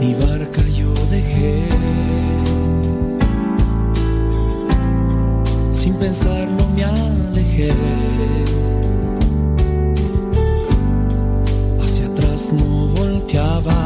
[0.00, 1.68] mi barca yo dejé.
[5.72, 7.70] Sin pensarlo me alejé.
[11.82, 13.77] Hacia atrás no volteaba.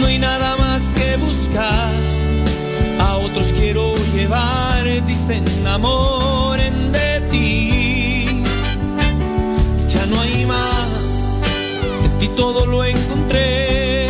[0.00, 1.92] No hay nada más que buscar.
[3.00, 8.42] A otros quiero llevar se enamoren de ti.
[9.92, 11.42] Ya no hay más,
[12.02, 14.08] en ti todo lo encontré.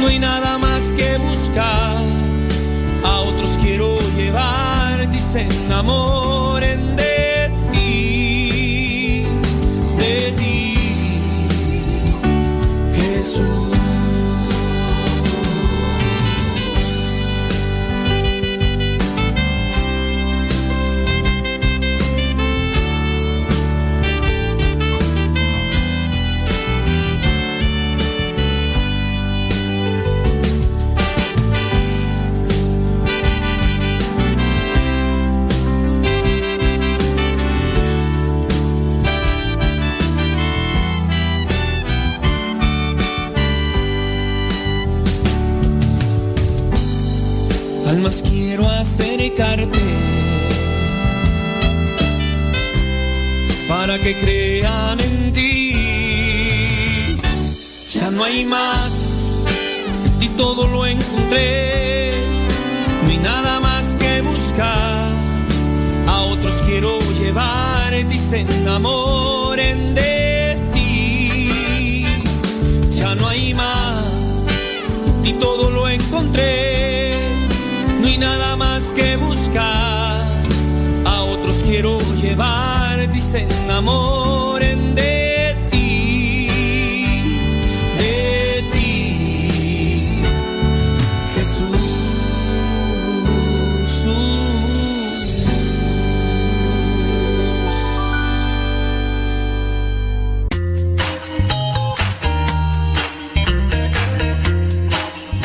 [0.00, 1.96] No hay nada más que buscar.
[3.04, 5.42] A otros quiero llevar y se
[48.92, 49.80] acercarte
[53.66, 55.74] para que crean en ti.
[57.94, 58.92] Ya no hay más,
[60.06, 62.12] en ti todo lo encontré.
[63.04, 65.08] No hay nada más que buscar.
[66.08, 72.04] A otros quiero llevar se enamoren de ti.
[72.90, 74.46] Ya no hay más,
[75.06, 76.91] en ti todo lo encontré.
[78.22, 80.24] Nada más que buscar.
[81.04, 85.21] A otros quiero llevar se enamoren de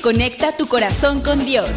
[0.00, 1.68] Conecta tu corazón con Dios.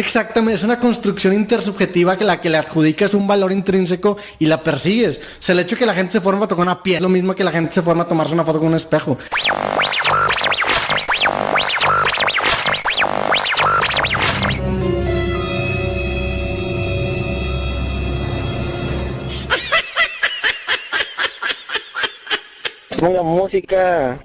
[0.00, 4.62] exactamente, es una construcción intersubjetiva que la que le adjudicas un valor intrínseco y la
[4.62, 5.18] persigues.
[5.18, 7.08] O sea, el hecho que la gente se forma a tocar una piel es lo
[7.08, 9.18] mismo que la gente se forma a tomarse una foto con un espejo.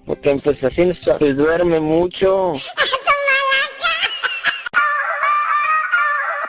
[0.06, 2.54] Porque pues así se duerme mucho.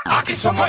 [0.04, 0.68] Aquí somos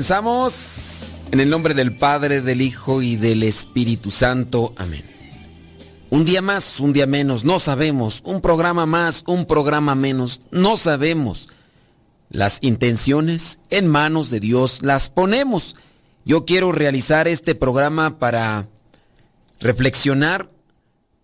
[0.00, 4.72] Comenzamos en el nombre del Padre, del Hijo y del Espíritu Santo.
[4.78, 5.04] Amén.
[6.08, 8.22] Un día más, un día menos, no sabemos.
[8.24, 11.50] Un programa más, un programa menos, no sabemos.
[12.30, 15.76] Las intenciones en manos de Dios las ponemos.
[16.24, 18.70] Yo quiero realizar este programa para
[19.60, 20.48] reflexionar,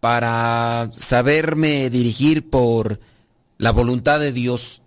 [0.00, 3.00] para saberme dirigir por
[3.56, 4.82] la voluntad de Dios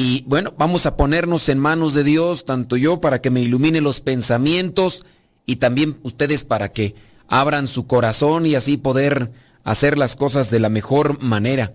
[0.00, 3.80] y bueno, vamos a ponernos en manos de Dios, tanto yo para que me ilumine
[3.80, 5.04] los pensamientos
[5.44, 6.94] y también ustedes para que
[7.26, 9.32] abran su corazón y así poder
[9.64, 11.72] hacer las cosas de la mejor manera.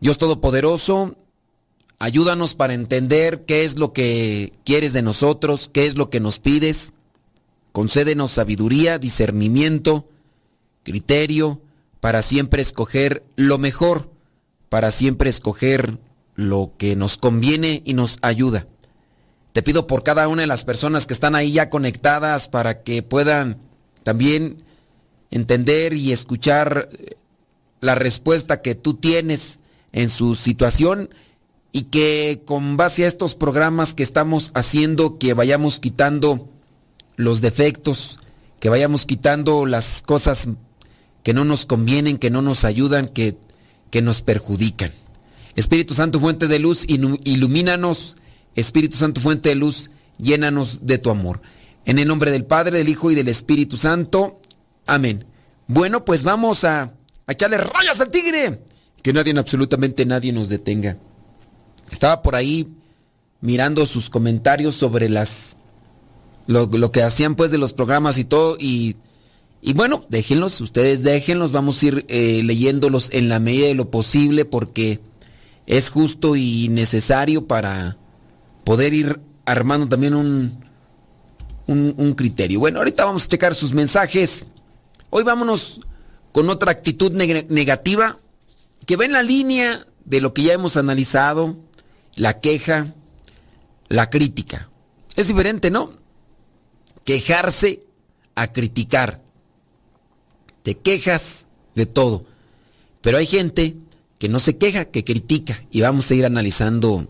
[0.00, 1.18] Dios Todopoderoso,
[1.98, 6.38] ayúdanos para entender qué es lo que quieres de nosotros, qué es lo que nos
[6.38, 6.94] pides.
[7.72, 10.08] Concédenos sabiduría, discernimiento,
[10.82, 11.60] criterio,
[12.00, 14.10] para siempre escoger lo mejor,
[14.70, 15.98] para siempre escoger
[16.36, 18.66] lo que nos conviene y nos ayuda.
[19.52, 23.02] Te pido por cada una de las personas que están ahí ya conectadas para que
[23.02, 23.58] puedan
[24.02, 24.62] también
[25.30, 27.16] entender y escuchar eh,
[27.80, 29.60] la respuesta que tú tienes
[29.92, 31.10] en su situación
[31.72, 36.48] y que con base a estos programas que estamos haciendo, que vayamos quitando
[37.16, 38.18] los defectos,
[38.60, 40.48] que vayamos quitando las cosas
[41.22, 43.36] que no nos convienen, que no nos ayudan, que,
[43.90, 44.92] que nos perjudican.
[45.56, 48.16] Espíritu Santo, fuente de luz, ilumínanos.
[48.54, 51.40] Espíritu Santo, fuente de luz, llénanos de tu amor.
[51.84, 54.40] En el nombre del Padre, del Hijo y del Espíritu Santo.
[54.86, 55.24] Amén.
[55.66, 56.92] Bueno, pues vamos a,
[57.26, 58.60] echarle rayas al tigre.
[59.02, 60.98] Que nadie, absolutamente nadie nos detenga.
[61.90, 62.68] Estaba por ahí
[63.40, 65.56] mirando sus comentarios sobre las
[66.46, 68.96] lo, que hacían pues de los programas y todo y,
[69.62, 73.90] y bueno, déjenlos, ustedes déjenlos, vamos a ir eh, leyéndolos en la medida de lo
[73.90, 75.00] posible porque
[75.66, 77.96] es justo y necesario para
[78.64, 80.60] poder ir armando también un,
[81.66, 82.60] un, criterio.
[82.60, 84.46] Bueno, ahorita vamos a checar sus mensajes.
[85.10, 85.80] Hoy vámonos
[86.32, 88.18] con otra actitud negativa
[88.86, 91.56] que va en la línea de lo que ya hemos analizado,
[92.14, 92.94] la queja,
[93.88, 94.70] la crítica.
[95.16, 95.92] Es diferente, ¿no?
[97.04, 97.80] Quejarse
[98.34, 99.22] a criticar.
[100.62, 102.26] Te quejas de todo.
[103.00, 103.76] Pero hay gente
[104.18, 105.62] que no se queja, que critica.
[105.70, 107.06] Y vamos a ir analizando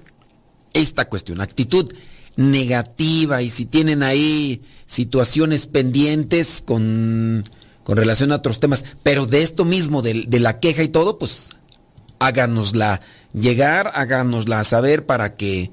[0.72, 1.40] esta cuestión.
[1.40, 1.92] Actitud
[2.36, 7.44] negativa y si tienen ahí situaciones pendientes con,
[7.82, 11.50] con relación a otros temas, pero de esto mismo, de, la queja y todo, pues
[12.18, 13.00] háganosla
[13.32, 15.70] llegar, háganosla saber para que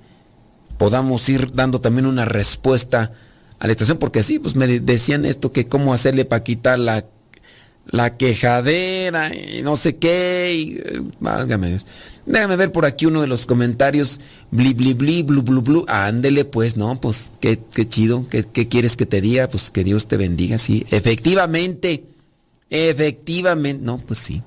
[0.78, 3.12] podamos ir dando también una respuesta
[3.60, 7.06] a la estación, porque sí, pues me decían esto, que cómo hacerle para quitar la
[7.88, 10.54] la quejadera y no sé qué.
[10.56, 11.78] Y, eh, válgame
[12.26, 14.22] Déjame ver por aquí uno de los comentarios.
[14.52, 15.86] Bli, bli, bli, blu, blu, blu.
[15.90, 18.28] Ándele, pues, no, pues, qué, qué chido.
[18.30, 19.50] ¿Qué, ¿Qué, quieres que te diga?
[19.50, 20.86] Pues que Dios te bendiga, sí.
[20.90, 22.06] Efectivamente.
[22.70, 23.84] Efectivamente.
[23.84, 24.42] No, pues sí.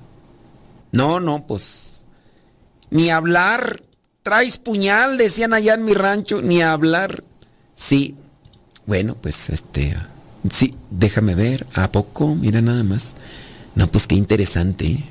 [0.91, 2.03] No, no, pues.
[2.89, 3.83] Ni hablar.
[4.23, 6.41] Traes puñal, decían allá en mi rancho.
[6.41, 7.23] Ni hablar.
[7.75, 8.15] Sí.
[8.87, 9.95] Bueno, pues, este.
[10.51, 11.65] Sí, déjame ver.
[11.73, 12.35] ¿A poco?
[12.35, 13.15] Mira nada más.
[13.75, 15.03] No, pues qué interesante.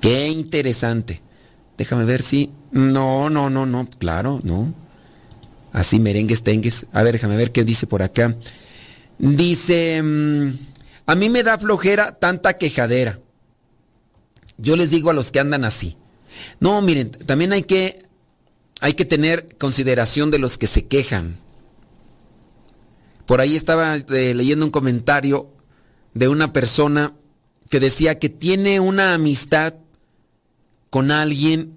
[0.00, 1.22] Qué interesante.
[1.76, 2.50] Déjame ver si.
[2.70, 3.88] No, no, no, no.
[3.98, 4.74] Claro, no.
[5.72, 6.86] Así merengues, tengues.
[6.92, 8.34] A ver, déjame ver qué dice por acá.
[9.18, 10.02] Dice.
[10.02, 10.52] Mm,
[11.06, 13.20] a mí me da flojera tanta quejadera.
[14.58, 15.96] Yo les digo a los que andan así.
[16.60, 18.04] No, miren, también hay que.
[18.80, 21.38] Hay que tener consideración de los que se quejan.
[23.26, 25.52] Por ahí estaba eh, leyendo un comentario
[26.14, 27.14] de una persona
[27.68, 29.74] que decía que tiene una amistad
[30.90, 31.76] con alguien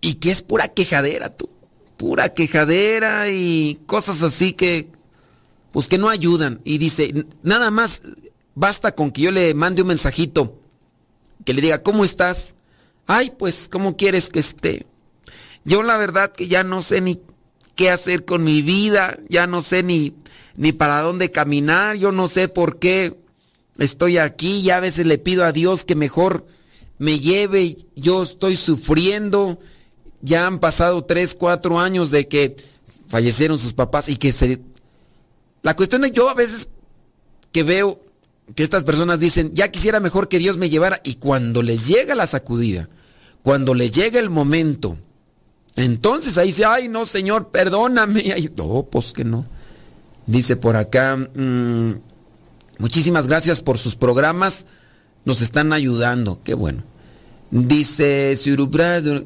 [0.00, 1.48] y que es pura quejadera, tú.
[1.96, 4.90] Pura quejadera y cosas así que,
[5.72, 6.60] pues que no ayudan.
[6.64, 8.02] Y dice, nada más
[8.54, 10.60] basta con que yo le mande un mensajito
[11.44, 12.56] que le diga, ¿cómo estás?
[13.06, 14.86] Ay, pues, ¿cómo quieres que esté?
[15.64, 17.20] Yo la verdad que ya no sé ni
[17.74, 20.14] qué hacer con mi vida, ya no sé ni,
[20.60, 23.16] ni para dónde caminar, yo no sé por qué
[23.78, 26.46] estoy aquí, ya a veces le pido a Dios que mejor
[26.98, 29.58] me lleve, yo estoy sufriendo,
[30.20, 32.56] ya han pasado tres, cuatro años de que
[33.08, 34.60] fallecieron sus papás y que se...
[35.62, 36.68] La cuestión es yo a veces
[37.52, 37.98] que veo
[38.54, 42.14] que estas personas dicen, ya quisiera mejor que Dios me llevara y cuando les llega
[42.14, 42.90] la sacudida,
[43.40, 44.98] cuando les llega el momento,
[45.74, 48.34] entonces ahí dice, ay no Señor, perdóname.
[48.34, 49.46] Ay, no, pues que no.
[50.30, 51.94] Dice por acá, mm,
[52.78, 54.66] muchísimas gracias por sus programas,
[55.24, 56.84] nos están ayudando, qué bueno.
[57.50, 58.38] Dice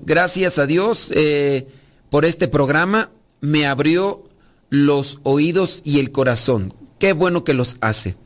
[0.06, 1.68] gracias a Dios eh,
[2.08, 3.10] por este programa,
[3.42, 4.24] me abrió
[4.70, 6.72] los oídos y el corazón.
[6.98, 8.16] Qué bueno que los hace.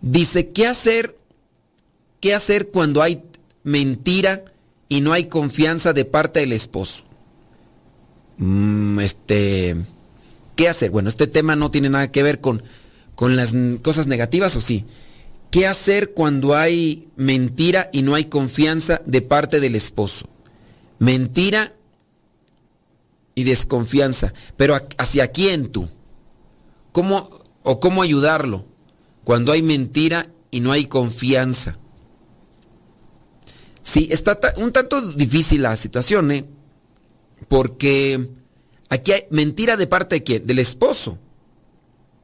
[0.00, 1.16] Dice, ¿qué hacer?
[2.18, 3.22] ¿Qué hacer cuando hay
[3.62, 4.46] mentira
[4.88, 7.04] y no hay confianza de parte del esposo?
[8.38, 9.76] Mm, este,
[10.60, 10.90] ¿qué hacer?
[10.90, 12.62] Bueno, este tema no tiene nada que ver con,
[13.14, 14.84] con las cosas negativas, ¿o sí?
[15.50, 20.28] ¿Qué hacer cuando hay mentira y no hay confianza de parte del esposo?
[20.98, 21.72] Mentira
[23.34, 24.34] y desconfianza.
[24.58, 25.88] Pero ¿hacia quién tú?
[26.92, 28.66] ¿Cómo o cómo ayudarlo
[29.24, 31.78] cuando hay mentira y no hay confianza?
[33.80, 36.44] Sí, está un tanto difícil la situación, ¿eh?
[37.48, 38.39] Porque
[38.90, 40.46] aquí hay mentira de parte de quién?
[40.46, 41.18] Del esposo.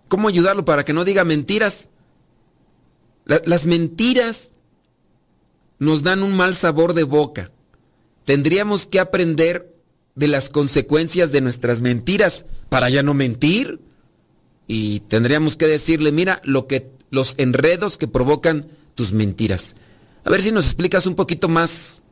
[0.08, 1.90] ¿Cómo ayudarlo para que no diga mentiras?
[3.26, 4.52] las mentiras
[5.80, 7.50] nos dan un mal sabor de boca.
[8.24, 9.72] Tendríamos que aprender
[10.14, 13.80] de las consecuencias de nuestras mentiras para ya no mentir.
[14.68, 19.76] Y tendríamos que decirle, mira, lo que los enredos que provocan tus mentiras.
[20.24, 22.02] A ver si nos explicas un poquito más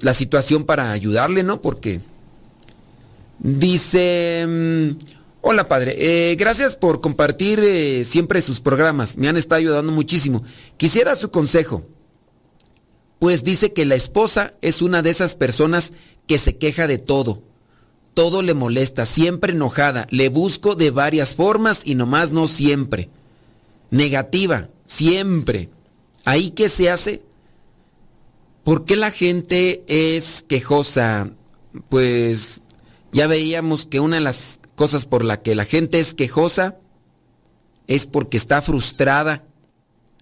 [0.00, 1.60] la situación para ayudarle, ¿no?
[1.60, 2.00] Porque
[3.38, 4.90] dice, mm,
[5.40, 10.42] hola padre, eh, gracias por compartir eh, siempre sus programas, me han estado ayudando muchísimo.
[10.76, 11.86] Quisiera su consejo,
[13.18, 15.92] pues dice que la esposa es una de esas personas
[16.26, 17.42] que se queja de todo.
[18.14, 23.10] Todo le molesta, siempre enojada, le busco de varias formas y nomás no siempre.
[23.90, 25.70] Negativa, siempre.
[26.24, 27.22] ¿Ahí qué se hace?
[28.64, 31.30] ¿Por qué la gente es quejosa?
[31.88, 32.62] Pues
[33.12, 36.76] ya veíamos que una de las cosas por la que la gente es quejosa
[37.86, 39.44] es porque está frustrada.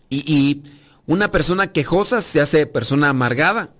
[0.09, 0.63] Y,
[1.09, 3.71] una persona quejosa se hace persona amargada.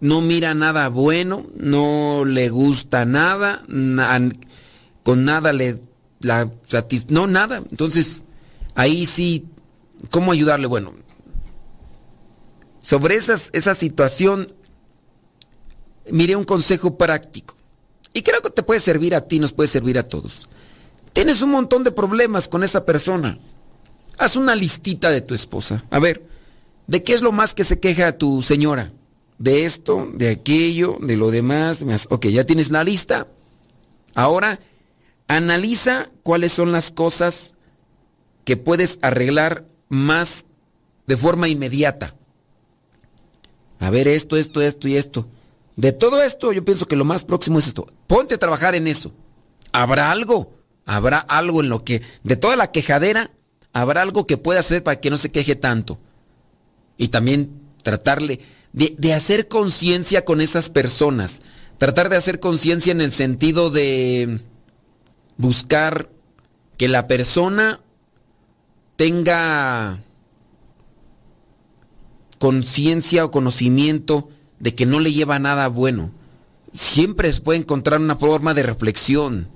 [0.00, 3.62] No mira nada bueno, no le gusta nada,
[5.02, 5.78] con nada le
[6.20, 6.50] la
[7.10, 7.58] no nada.
[7.70, 8.24] Entonces,
[8.74, 9.46] ahí sí,
[10.10, 10.66] ¿cómo ayudarle?
[10.68, 10.94] Bueno,
[12.80, 14.46] sobre esa situación,
[16.10, 17.57] miré un consejo práctico.
[18.18, 20.48] Y creo que te puede servir a ti, nos puede servir a todos.
[21.12, 23.38] Tienes un montón de problemas con esa persona.
[24.18, 25.84] Haz una listita de tu esposa.
[25.88, 26.26] A ver,
[26.88, 28.92] ¿de qué es lo más que se queja tu señora?
[29.38, 31.84] De esto, de aquello, de lo demás.
[32.10, 33.28] Ok, ya tienes la lista.
[34.16, 34.58] Ahora,
[35.28, 37.54] analiza cuáles son las cosas
[38.44, 40.44] que puedes arreglar más
[41.06, 42.16] de forma inmediata
[43.80, 45.28] a ver esto, esto, esto y esto.
[45.78, 47.86] De todo esto yo pienso que lo más próximo es esto.
[48.08, 49.12] Ponte a trabajar en eso.
[49.70, 50.52] Habrá algo,
[50.84, 53.30] habrá algo en lo que, de toda la quejadera,
[53.72, 56.00] habrá algo que pueda hacer para que no se queje tanto.
[56.96, 58.40] Y también tratarle
[58.72, 61.42] de, de hacer conciencia con esas personas.
[61.78, 64.40] Tratar de hacer conciencia en el sentido de
[65.36, 66.10] buscar
[66.76, 67.78] que la persona
[68.96, 70.02] tenga
[72.40, 74.28] conciencia o conocimiento
[74.60, 76.10] de que no le lleva nada bueno.
[76.72, 79.48] Siempre se puede encontrar una forma de reflexión.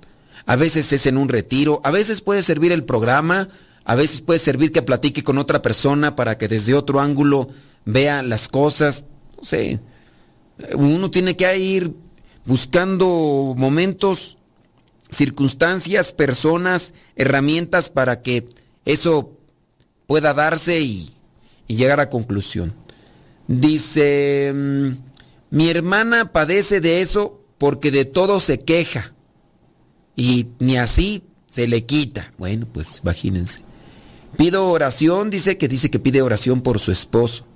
[0.47, 3.49] A veces es en un retiro, a veces puede servir el programa,
[3.85, 7.49] a veces puede servir que platique con otra persona para que desde otro ángulo
[7.85, 9.05] vea las cosas.
[9.37, 9.81] No sé.
[10.75, 11.95] Uno tiene que ir
[12.45, 14.37] buscando momentos,
[15.11, 18.47] circunstancias, personas, herramientas para que
[18.85, 19.37] eso
[20.07, 21.13] pueda darse y
[21.73, 22.75] y llegar a conclusión.
[23.49, 24.89] Dice, mm,
[25.51, 29.13] mi hermana padece de eso porque de todo se queja
[30.17, 32.33] y ni así se le quita.
[32.39, 33.63] Bueno, pues imagínense.
[34.37, 37.47] Pido oración, dice que dice que pide oración por su esposo,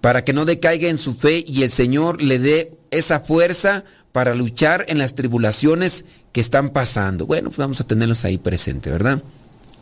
[0.00, 4.34] para que no decaiga en su fe y el Señor le dé esa fuerza para
[4.34, 7.26] luchar en las tribulaciones que están pasando.
[7.26, 9.22] Bueno, pues vamos a tenerlos ahí presente, ¿verdad?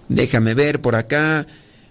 [0.08, 1.46] Déjame ver por acá.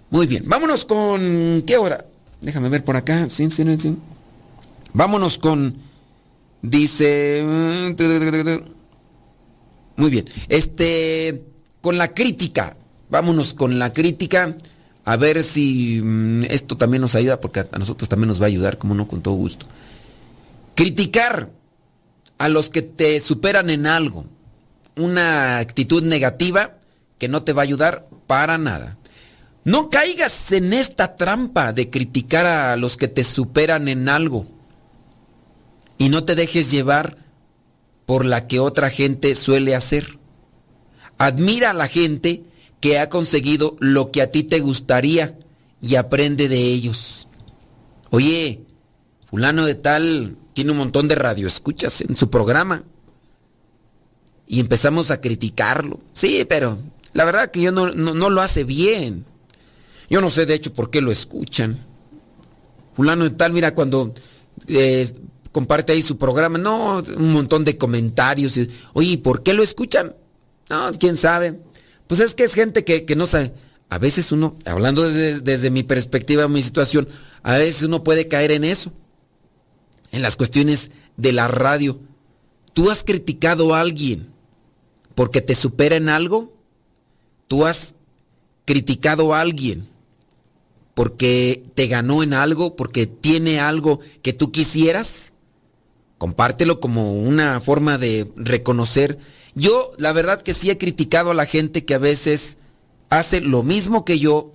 [0.09, 1.63] Muy bien, vámonos con...
[1.65, 2.05] ¿Qué hora?
[2.45, 3.27] Déjame ver por acá.
[3.27, 3.97] Sí, sí, sí.
[4.93, 5.77] Vámonos con.
[6.61, 7.43] Dice.
[9.97, 10.25] Muy bien.
[10.47, 11.43] Este.
[11.81, 12.77] Con la crítica.
[13.09, 14.55] Vámonos con la crítica.
[15.05, 18.47] A ver si mm, esto también nos ayuda, porque a nosotros también nos va a
[18.47, 19.65] ayudar, como no, con todo gusto.
[20.75, 21.49] Criticar
[22.37, 24.25] a los que te superan en algo.
[24.95, 26.77] Una actitud negativa
[27.17, 28.97] que no te va a ayudar para nada.
[29.65, 34.47] No caigas en esta trampa de criticar a los que te superan en algo.
[35.97, 37.17] Y no te dejes llevar
[38.05, 40.19] por la que otra gente suele hacer.
[41.17, 42.43] Admira a la gente
[42.79, 45.37] que ha conseguido lo que a ti te gustaría
[45.81, 47.27] y aprende de ellos.
[48.11, 48.61] Oye,
[49.29, 52.83] fulano de tal tiene un montón de radioescuchas en su programa.
[54.47, 55.99] Y empezamos a criticarlo.
[56.13, 56.77] Sí, pero
[57.13, 59.25] la verdad que yo no, no, lo hace bien.
[60.09, 61.79] Yo no sé de hecho por qué lo escuchan.
[62.95, 64.13] Fulano de tal, mira, cuando
[64.67, 65.11] eh,
[65.51, 68.59] comparte ahí su programa, no, un montón de comentarios.
[68.93, 70.15] Oye, ¿por qué lo escuchan?
[70.69, 71.59] No, quién sabe.
[72.07, 73.53] Pues es que es gente que, no sabe.
[73.89, 77.07] A veces uno, hablando desde, desde mi perspectiva, mi situación,
[77.43, 78.91] a veces uno puede caer en eso.
[80.11, 81.99] En las cuestiones de la radio.
[82.73, 84.27] ¿Tú has criticado a alguien
[85.15, 86.53] porque te supera en algo?
[87.47, 87.95] ¿Tú has
[88.65, 89.87] criticado a alguien
[90.95, 95.33] porque te ganó en algo, porque tiene algo que tú quisieras?
[96.17, 99.19] Compártelo como una forma de reconocer
[99.55, 102.57] yo, la verdad que sí he criticado a la gente que a veces
[103.09, 104.51] hace lo mismo que yo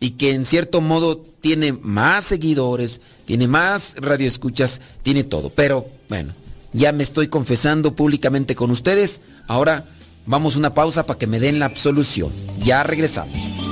[0.00, 5.50] y que en cierto modo tiene más seguidores, tiene más radioescuchas, tiene todo.
[5.50, 6.32] Pero bueno,
[6.72, 9.20] ya me estoy confesando públicamente con ustedes.
[9.48, 9.84] Ahora
[10.24, 12.32] vamos a una pausa para que me den la absolución.
[12.64, 13.71] Ya regresamos.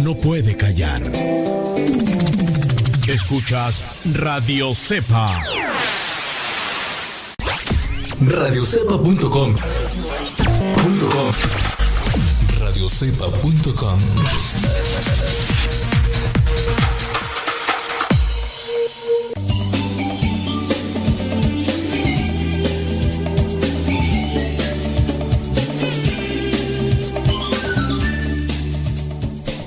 [0.00, 1.02] no puede callar.
[3.08, 5.36] Escuchas Radio Cepa.
[8.20, 9.56] Radiocepa.com.
[12.60, 13.98] Radiocepa.com.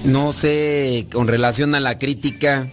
[0.06, 2.68] No sé, con relación a la crítica,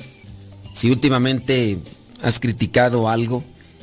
[0.75, 1.79] si últimamente
[2.23, 3.43] has criticado algo.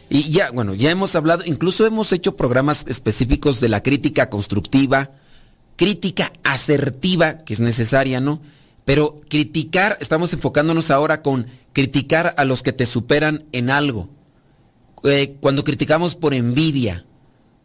[0.09, 5.11] Y ya, bueno, ya hemos hablado, incluso hemos hecho programas específicos de la crítica constructiva,
[5.75, 8.41] crítica asertiva, que es necesaria, ¿no?
[8.85, 14.09] Pero criticar, estamos enfocándonos ahora con criticar a los que te superan en algo.
[15.03, 17.05] Eh, cuando criticamos por envidia,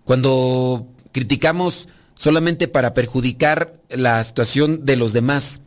[0.05, 5.61] cuando criticamos solamente para perjudicar la situación de los demás.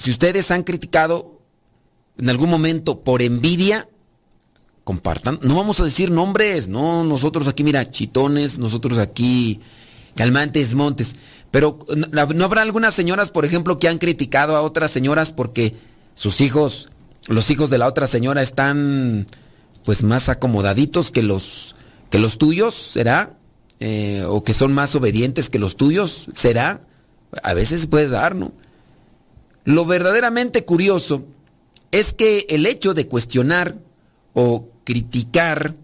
[0.00, 1.42] Si ustedes han criticado
[2.16, 3.86] en algún momento por envidia,
[4.82, 5.38] compartan.
[5.42, 9.60] No vamos a decir nombres, no, nosotros aquí, mira, chitones, nosotros aquí,
[10.14, 11.16] calmantes, montes.
[11.50, 11.78] Pero
[12.34, 15.76] ¿no habrá algunas señoras, por ejemplo, que han criticado a otras señoras porque
[16.14, 16.88] sus hijos,
[17.28, 19.26] los hijos de la otra señora están
[19.84, 21.76] pues más acomodaditos que los,
[22.08, 23.36] que los tuyos, ¿será?
[23.80, 26.80] Eh, o que son más obedientes que los tuyos, ¿será?
[27.42, 28.52] A veces puede dar, ¿no?
[29.64, 31.24] Lo verdaderamente curioso
[31.90, 33.78] es que el hecho de cuestionar
[34.32, 35.76] o criticar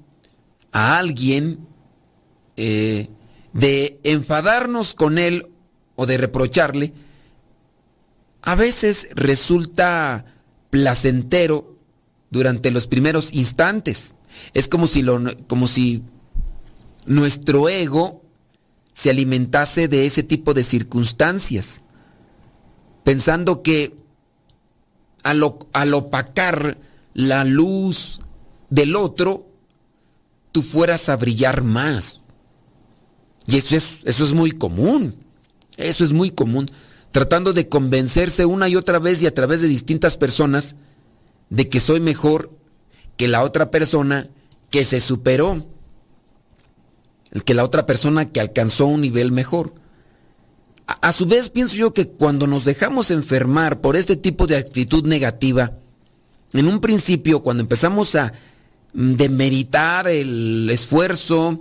[0.72, 1.66] a alguien,
[2.56, 3.08] eh,
[3.52, 5.48] de enfadarnos con él
[5.94, 6.92] o de reprocharle,
[8.42, 10.24] a veces resulta
[10.70, 11.76] placentero
[12.30, 14.14] durante los primeros instantes.
[14.54, 16.02] Es como si, lo, como si
[17.06, 18.22] nuestro ego
[18.92, 21.82] se alimentase de ese tipo de circunstancias,
[23.06, 23.94] pensando que
[25.22, 26.76] al, opacar
[27.14, 28.18] la luz
[28.68, 29.46] del otro,
[30.50, 32.24] tú fueras a brillar más.
[33.46, 35.14] Y eso es, eso es muy común.
[35.76, 36.66] Eso es muy común.
[37.12, 40.74] Tratando de convencerse una y otra vez y a través de distintas personas
[41.48, 42.50] de que soy mejor
[43.16, 44.26] que la otra persona
[44.70, 45.64] que se superó.
[47.44, 49.74] Que la otra persona que alcanzó un nivel mejor.
[50.86, 55.04] A, su vez pienso yo que cuando nos dejamos enfermar por este tipo de actitud
[55.04, 55.72] negativa,
[56.52, 58.32] en un principio, cuando empezamos a
[58.92, 61.60] demeritar el esfuerzo,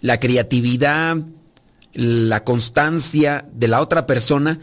[0.00, 1.16] la creatividad,
[1.92, 4.58] la constancia de la otra persona,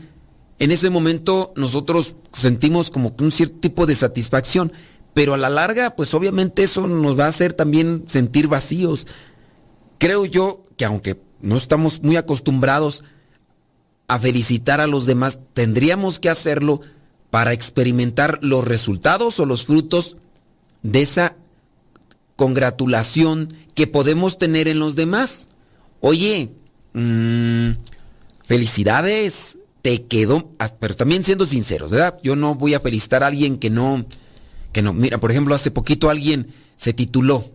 [0.60, 4.74] en ese momento nosotros sentimos como un cierto tipo de satisfacción,
[5.14, 9.08] pero a la larga, pues obviamente eso nos va a hacer también sentir vacíos.
[9.98, 13.04] Creo yo que aunque no estamos muy acostumbrados
[14.12, 16.82] a felicitar a los demás, tendríamos que hacerlo
[17.30, 20.18] para experimentar los resultados o los frutos
[20.84, 21.38] de esa
[22.36, 25.48] congratulación que podemos tener en los demás.
[26.02, 26.52] Oye,
[26.92, 27.70] mmm,
[28.44, 32.20] felicidades, te quedó, ah, pero también siendo sinceros, ¿verdad?
[32.22, 34.06] Yo no voy a felicitar a alguien que no,
[34.74, 37.50] que no, mira, por ejemplo, hace poquito alguien se tituló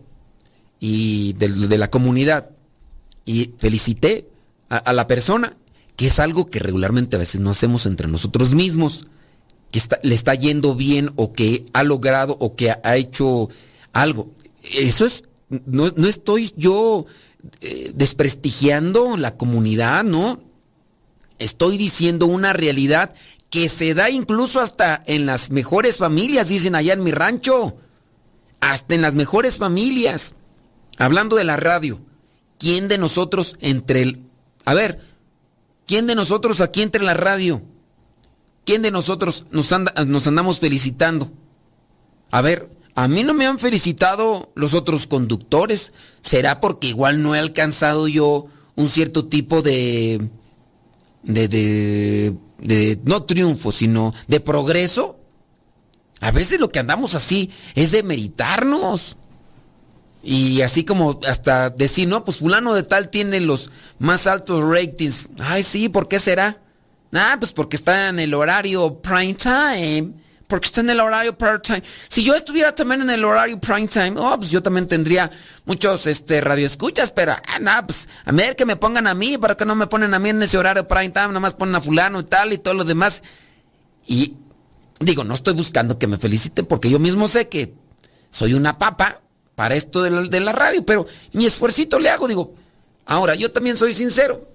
[0.79, 2.49] y de, la comunidad
[3.25, 4.27] y felicité
[4.69, 5.55] a, la persona,
[5.97, 9.07] que es algo que regularmente a veces no hacemos entre nosotros mismos
[9.71, 13.49] que está, le está yendo bien o que ha logrado o que ha, hecho
[13.91, 14.31] algo.
[14.71, 17.05] Eso es, no, no estoy yo
[17.61, 20.39] eh, desprestigiando la comunidad, ¿no?
[21.39, 23.13] Estoy diciendo una realidad
[23.49, 27.75] que se da incluso hasta en las mejores familias, dicen allá en mi rancho.
[28.59, 30.35] Hasta en las mejores familias.
[30.97, 31.99] Hablando de la radio,
[32.59, 34.23] ¿quién de nosotros entre el...
[34.65, 34.99] A ver,
[35.87, 37.63] ¿quién de nosotros aquí entre la radio?
[38.65, 39.71] ¿Quién de nosotros nos
[40.27, 41.31] andamos felicitando?
[42.29, 45.93] A ver, a mí no me han felicitado los otros conductores.
[46.21, 50.29] ¿Será porque igual no he alcanzado yo un cierto tipo de...
[51.23, 55.19] de, de, de no triunfo, sino de progreso?
[56.19, 59.17] A veces lo que andamos así es de meritarnos.
[60.29, 65.29] Y así como hasta decir, no, pues fulano de tal tiene los más altos ratings.
[65.39, 66.61] Ay, sí, ¿por qué será?
[67.13, 70.11] Ah, pues porque está en el horario prime time.
[70.45, 71.83] Porque está en el horario prime time.
[72.09, 75.31] Si yo estuviera también en el horario prime time, oh, pues yo también tendría
[75.63, 79.55] muchos este, radioescuchas, pero ah, nah, pues a ver que me pongan a mí, para
[79.55, 82.19] que no me ponen a mí en ese horario prime time, nomás ponen a fulano
[82.19, 83.23] y tal y todo lo demás.
[84.05, 84.35] Y
[84.99, 87.75] digo, no estoy buscando que me feliciten porque yo mismo sé que
[88.29, 89.21] soy una papa
[89.57, 92.53] para esto de la, radio, pero mi esfuercito le hago, digo,
[93.07, 94.47] ahora yo también soy sincero.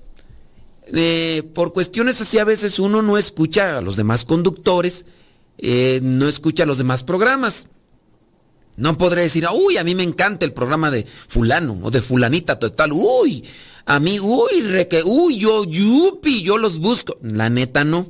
[0.86, 5.04] Eh, por cuestiones así a veces uno no escucha a los demás conductores,
[5.58, 7.66] eh, no escucha a los demás programas.
[8.76, 12.60] No podré decir, uy, a mí me encanta el programa de fulano o de fulanita
[12.60, 13.44] total, uy,
[13.86, 17.18] a mí, uy, reque, uy, yo, yupi, yo los busco.
[17.22, 18.06] La neta no.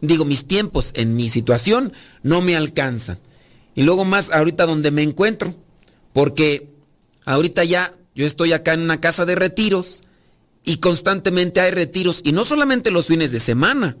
[0.00, 3.18] Digo, mis tiempos en mi situación no me alcanzan.
[3.74, 5.54] Y luego más ahorita donde me encuentro,
[6.16, 6.70] porque
[7.26, 10.00] ahorita ya yo estoy acá en una casa de retiros
[10.64, 13.98] y constantemente hay retiros, y no solamente los fines de semana,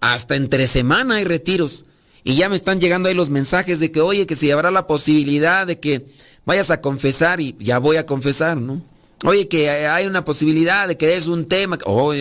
[0.00, 1.84] hasta entre semana hay retiros.
[2.24, 4.86] Y ya me están llegando ahí los mensajes de que, oye, que se habrá la
[4.86, 6.06] posibilidad de que
[6.46, 8.80] vayas a confesar, y ya voy a confesar, ¿no?
[9.22, 11.76] Oye, que hay una posibilidad de que es un tema.
[11.84, 12.14] Oh.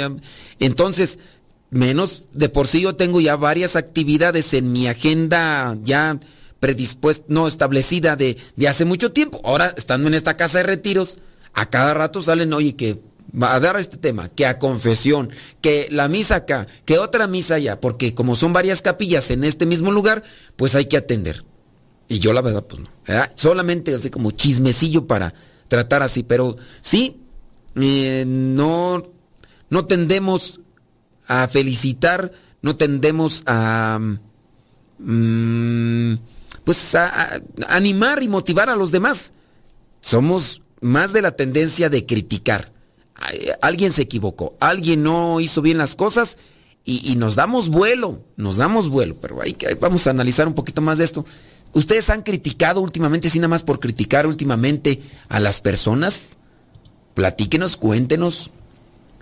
[0.59, 1.19] Entonces,
[1.69, 6.19] menos de por sí yo tengo ya varias actividades en mi agenda ya
[6.62, 9.41] predispuesta, no establecida de, de hace mucho tiempo.
[9.43, 11.17] Ahora, estando en esta casa de retiros,
[11.54, 13.02] a cada rato salen, oye, que
[13.34, 17.56] va a dar este tema, que a confesión, que la misa acá, que otra misa
[17.56, 20.24] allá, porque como son varias capillas en este mismo lugar,
[20.56, 21.43] pues hay que atender.
[22.08, 22.88] Y yo la verdad, pues no.
[23.36, 25.34] Solamente así como chismecillo para
[25.67, 27.21] tratar así, pero sí,
[27.76, 29.04] eh, no,
[29.69, 30.60] no tendemos
[31.26, 33.97] a felicitar, no tendemos a,
[35.00, 36.13] mm,
[36.63, 39.34] pues a, animar y motivar a los demás.
[40.02, 42.71] Somos más de la tendencia de criticar
[43.62, 46.38] alguien se equivocó, alguien no hizo bien las cosas
[46.84, 50.82] y, y nos damos vuelo, nos damos vuelo, pero ahí vamos a analizar un poquito
[50.82, 51.26] más de esto.
[51.74, 56.38] ¿Ustedes han criticado últimamente, sí nada más por criticar últimamente a las personas?
[57.13, 58.52] Platíquenos, cuéntenos.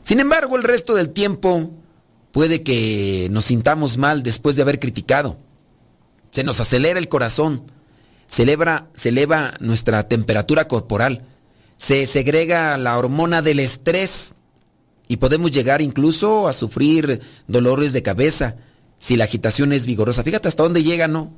[0.01, 1.71] Sin embargo, el resto del tiempo,
[2.31, 5.37] puede que nos sintamos mal después de haber criticado.
[6.31, 7.71] Se nos acelera el corazón,
[8.27, 11.25] se eleva, se eleva nuestra temperatura corporal,
[11.77, 14.35] se segrega la hormona del estrés
[15.07, 18.57] y podemos llegar incluso a sufrir dolores de cabeza
[18.99, 20.23] si la agitación es vigorosa.
[20.23, 21.31] Fíjate hasta dónde llega, ¿no?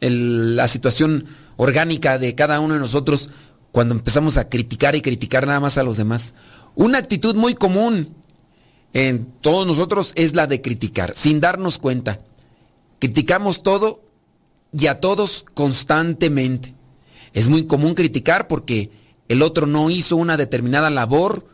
[0.00, 1.26] la situación
[1.56, 3.30] orgánica de cada uno de nosotros
[3.72, 6.34] cuando empezamos a criticar y criticar nada más a los demás.
[6.74, 8.14] Una actitud muy común
[8.92, 12.20] en todos nosotros es la de criticar, sin darnos cuenta.
[12.98, 14.02] Criticamos todo
[14.76, 16.74] y a todos constantemente.
[17.32, 18.90] Es muy común criticar porque
[19.28, 21.46] el otro no hizo una determinada labor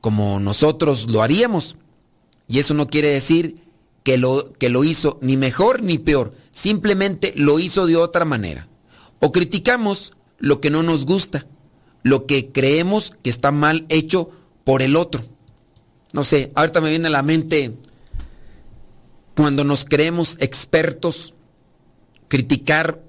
[0.00, 1.76] como nosotros lo haríamos.
[2.48, 3.62] Y eso no quiere decir
[4.02, 8.68] que lo, que lo hizo ni mejor ni peor, simplemente lo hizo de otra manera.
[9.20, 11.46] O criticamos lo que no nos gusta,
[12.02, 14.30] lo que creemos que está mal hecho
[14.64, 15.22] por el otro.
[16.12, 17.74] No sé, ahorita me viene a la mente
[19.36, 21.34] cuando nos creemos expertos,
[22.32, 23.02] criticar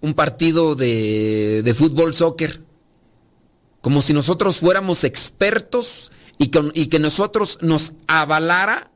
[0.00, 2.62] un partido de, de fútbol, soccer,
[3.82, 8.90] como si nosotros fuéramos expertos y, y que nosotros nos avalara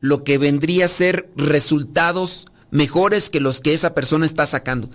[0.00, 4.88] lo que vendría a ser resultados mejores que los que esa persona está sacando.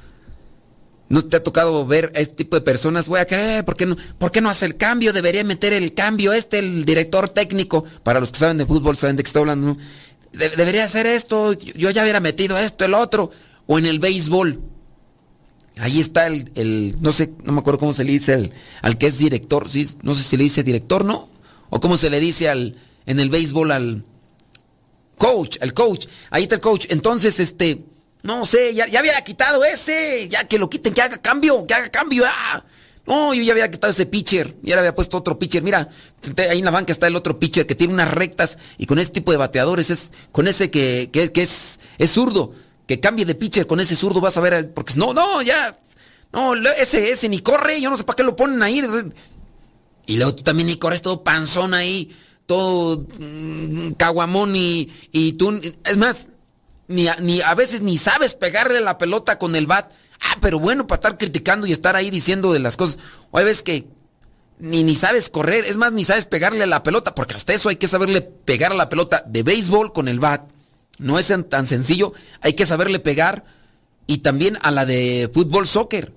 [1.10, 3.08] ¿No te ha tocado ver a este tipo de personas?
[3.08, 5.14] Voy a creer, ¿por qué no, ¿por qué no hace el cambio?
[5.14, 6.34] Debería meter el cambio.
[6.34, 9.78] Este, el director técnico, para los que saben de fútbol, saben de qué estoy hablando.
[10.32, 13.30] debería hacer esto, yo ya hubiera metido esto, el otro.
[13.68, 14.62] O en el béisbol.
[15.78, 19.08] Ahí está el, no sé, no me acuerdo cómo se le dice al, al que
[19.08, 19.88] es director, ¿sí?
[20.04, 21.30] no sé si le dice director, ¿no?
[21.72, 24.06] O cómo se le dice al, en el béisbol al,
[25.18, 26.08] Coach, el coach.
[26.32, 26.88] Ahí está el coach.
[26.90, 27.86] Entonces, este,
[28.24, 30.28] no sé, ya, ya había quitado ese.
[30.30, 32.26] Ya que lo quiten, que haga cambio, que haga cambio.
[32.28, 32.64] Ah.
[33.06, 34.56] No, yo ya había quitado ese pitcher.
[34.64, 35.62] Ya le había puesto otro pitcher.
[35.62, 35.90] Mira,
[36.50, 39.12] ahí en la banca está el otro pitcher que tiene unas rectas y con ese
[39.12, 42.52] tipo de bateadores, es con ese que, que, que es, es zurdo.
[42.88, 44.74] Que cambie de pitcher con ese zurdo, vas a ver.
[44.74, 45.80] Porque no, no, ya.
[46.32, 47.80] No, ese, ese ni corre.
[47.80, 48.84] Yo no sé para qué lo ponen ahí.
[50.06, 52.14] Y luego tú también ni corres todo panzón ahí
[52.46, 56.28] todo mm, caguamón y, y, tú, es más,
[56.88, 59.92] ni a, ni a veces ni sabes pegarle la pelota con el bat.
[60.22, 63.00] Ah, pero bueno, para estar criticando y estar ahí diciendo de las cosas.
[63.32, 63.88] O hay veces que
[64.60, 67.76] ni, ni sabes correr, es más, ni sabes pegarle la pelota, porque hasta eso hay
[67.76, 70.50] que saberle pegar a la pelota de béisbol con el bat.
[71.00, 73.46] No es tan sencillo, hay que saberle pegar
[74.08, 76.14] y también a la de fútbol soccer.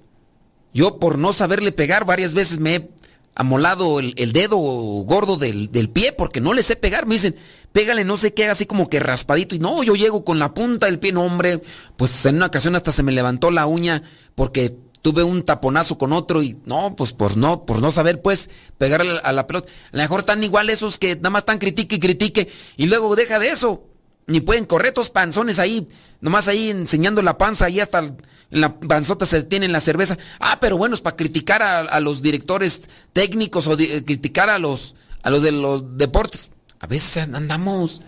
[0.75, 2.91] Yo por no saberle pegar varias veces me he
[3.35, 7.07] amolado el, el dedo gordo del, del, pie porque no le sé pegar.
[7.07, 7.37] Me dicen,
[7.73, 9.55] pégale no sé qué, así como que raspadito.
[9.55, 11.13] Y no, yo llego con la punta del pie.
[11.13, 11.61] No, hombre,
[11.97, 14.03] pues en una ocasión hasta se me levantó la uña
[14.35, 18.51] porque tuve un taponazo con otro y no, pues por no, por no saber pues
[18.77, 19.71] pegarle a la pelota.
[19.93, 23.15] A lo mejor están igual esos que nada más están critique y critique y luego
[23.17, 23.85] deja de eso
[24.27, 25.87] ni pueden correr estos panzones ahí,
[26.21, 30.19] nomás ahí enseñando la panza, ahí hasta en la panzota se detienen la cerveza.
[30.41, 34.97] Ah, pero bueno, es para criticar a, los directores técnicos o eh, criticar a los,
[35.23, 36.51] a los de los deportes.
[36.81, 38.03] A veces andamos.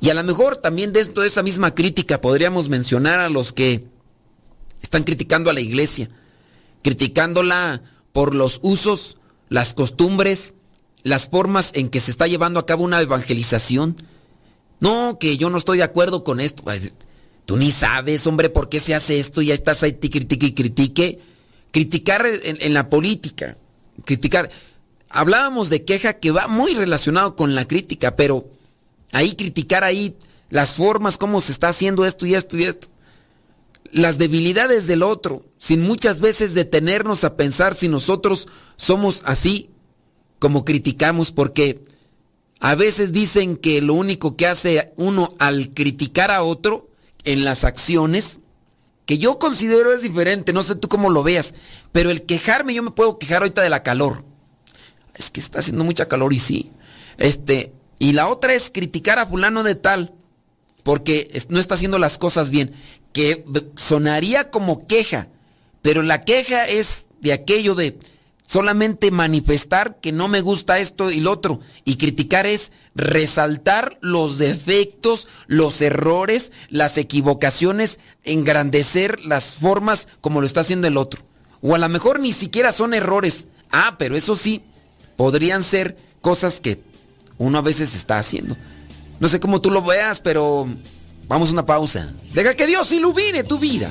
[0.00, 3.86] Y a lo mejor también dentro de esa misma crítica podríamos mencionar a los que
[4.82, 6.10] están criticando a la iglesia,
[6.82, 7.82] criticándola
[8.12, 9.16] por los usos,
[9.48, 10.54] las costumbres,
[11.02, 13.96] las formas en que se está llevando a cabo una evangelización
[14.80, 16.64] no, que yo no estoy de acuerdo con esto.
[17.46, 20.54] Tú ni sabes, hombre, por qué se hace esto y ya estás ahí, critique y
[20.54, 21.20] critique.
[21.70, 23.58] Criticar en, la política,
[24.04, 24.50] criticar.
[25.08, 28.48] Hablábamos de queja que va muy relacionado con la crítica, pero
[29.12, 30.16] ahí criticar ahí
[30.50, 32.88] las formas, cómo se está haciendo esto y esto y esto.
[33.90, 39.70] Las debilidades del otro, sin muchas veces detenernos a pensar si nosotros somos así
[40.38, 41.82] como criticamos, porque
[42.60, 46.88] a veces dicen que lo único que hace uno al criticar a otro
[47.24, 48.40] en las acciones,
[49.06, 51.54] que yo considero es diferente, no sé tú cómo lo veas,
[51.92, 54.24] pero el quejarme, yo me puedo quejar ahorita de la calor.
[55.14, 56.70] Es que está haciendo mucha calor y sí.
[57.18, 60.14] Este, y la otra es criticar a fulano de tal
[60.84, 62.72] porque no está haciendo las cosas bien,
[63.12, 63.44] que
[63.76, 65.28] sonaría como queja,
[65.82, 67.98] pero la queja es de aquello de
[68.46, 71.60] solamente manifestar que no me gusta esto y lo otro.
[71.84, 80.46] Y criticar es resaltar los defectos, los errores, las equivocaciones, engrandecer las formas como lo
[80.46, 81.22] está haciendo el otro.
[81.60, 83.48] O a lo mejor ni siquiera son errores.
[83.70, 84.62] Ah, pero eso sí,
[85.16, 86.80] podrían ser cosas que
[87.38, 88.56] uno a veces está haciendo.
[89.20, 90.68] No sé cómo tú lo veas, pero
[91.26, 92.12] vamos a una pausa.
[92.32, 93.90] Deja que Dios ilumine tu vida.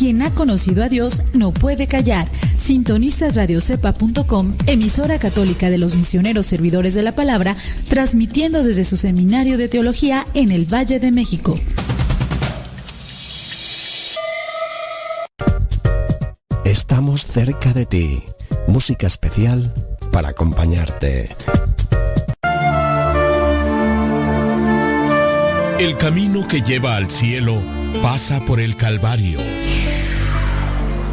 [0.00, 2.26] Quien ha conocido a Dios no puede callar.
[2.56, 7.54] Sintonizas radiocepa.com, emisora católica de los misioneros servidores de la palabra,
[7.86, 11.52] transmitiendo desde su seminario de teología en el Valle de México.
[16.64, 18.22] Estamos cerca de ti.
[18.68, 19.70] Música especial
[20.12, 21.28] para acompañarte.
[25.80, 27.58] El camino que lleva al cielo
[28.02, 29.38] pasa por el Calvario.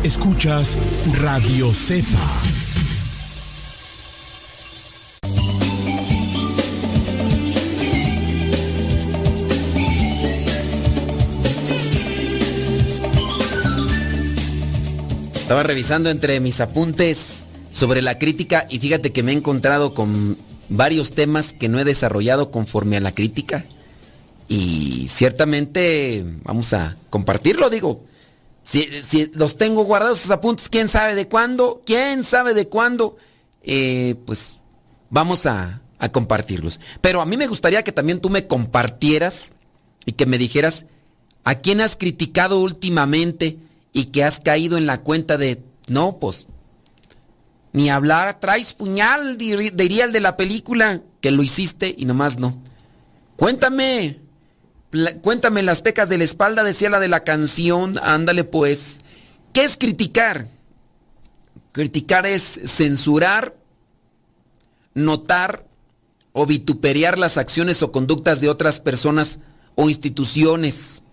[0.03, 0.77] Escuchas
[1.21, 2.19] Radio Cepa.
[15.33, 20.37] Estaba revisando entre mis apuntes sobre la crítica y fíjate que me he encontrado con
[20.67, 23.63] varios temas que no he desarrollado conforme a la crítica
[24.47, 28.03] y ciertamente vamos a compartirlo, digo.
[28.63, 33.15] Si, los tengo guardados esos apuntes, quién sabe de cuándo, quién sabe de cuándo,
[33.63, 34.59] eh, pues
[35.09, 36.79] vamos a, a compartirlos.
[36.99, 39.53] Pero a mí me gustaría que también tú me compartieras
[40.05, 40.85] y que me dijeras
[41.45, 43.57] a quién has criticado últimamente
[43.93, 46.47] y que has caído en la cuenta de, no, pues,
[47.73, 52.57] ni hablar, traes puñal, diría el de la película, que lo hiciste y nomás no.
[53.37, 54.19] Cuéntame,
[55.21, 58.99] cuéntame las pecas de la espalda, decía la de la canción, ándale pues.
[59.53, 60.47] ¿Qué es criticar?
[61.71, 63.55] Criticar es censurar,
[64.93, 65.67] notar
[66.31, 69.39] o vituperiar las acciones o conductas de otras personas
[69.75, 71.03] o instituciones.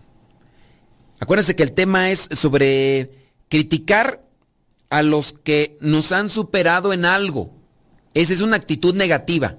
[1.19, 4.23] Acuérdense que el tema es sobre criticar
[4.89, 7.53] a los que nos han superado en algo.
[8.13, 9.57] Esa es una actitud negativa.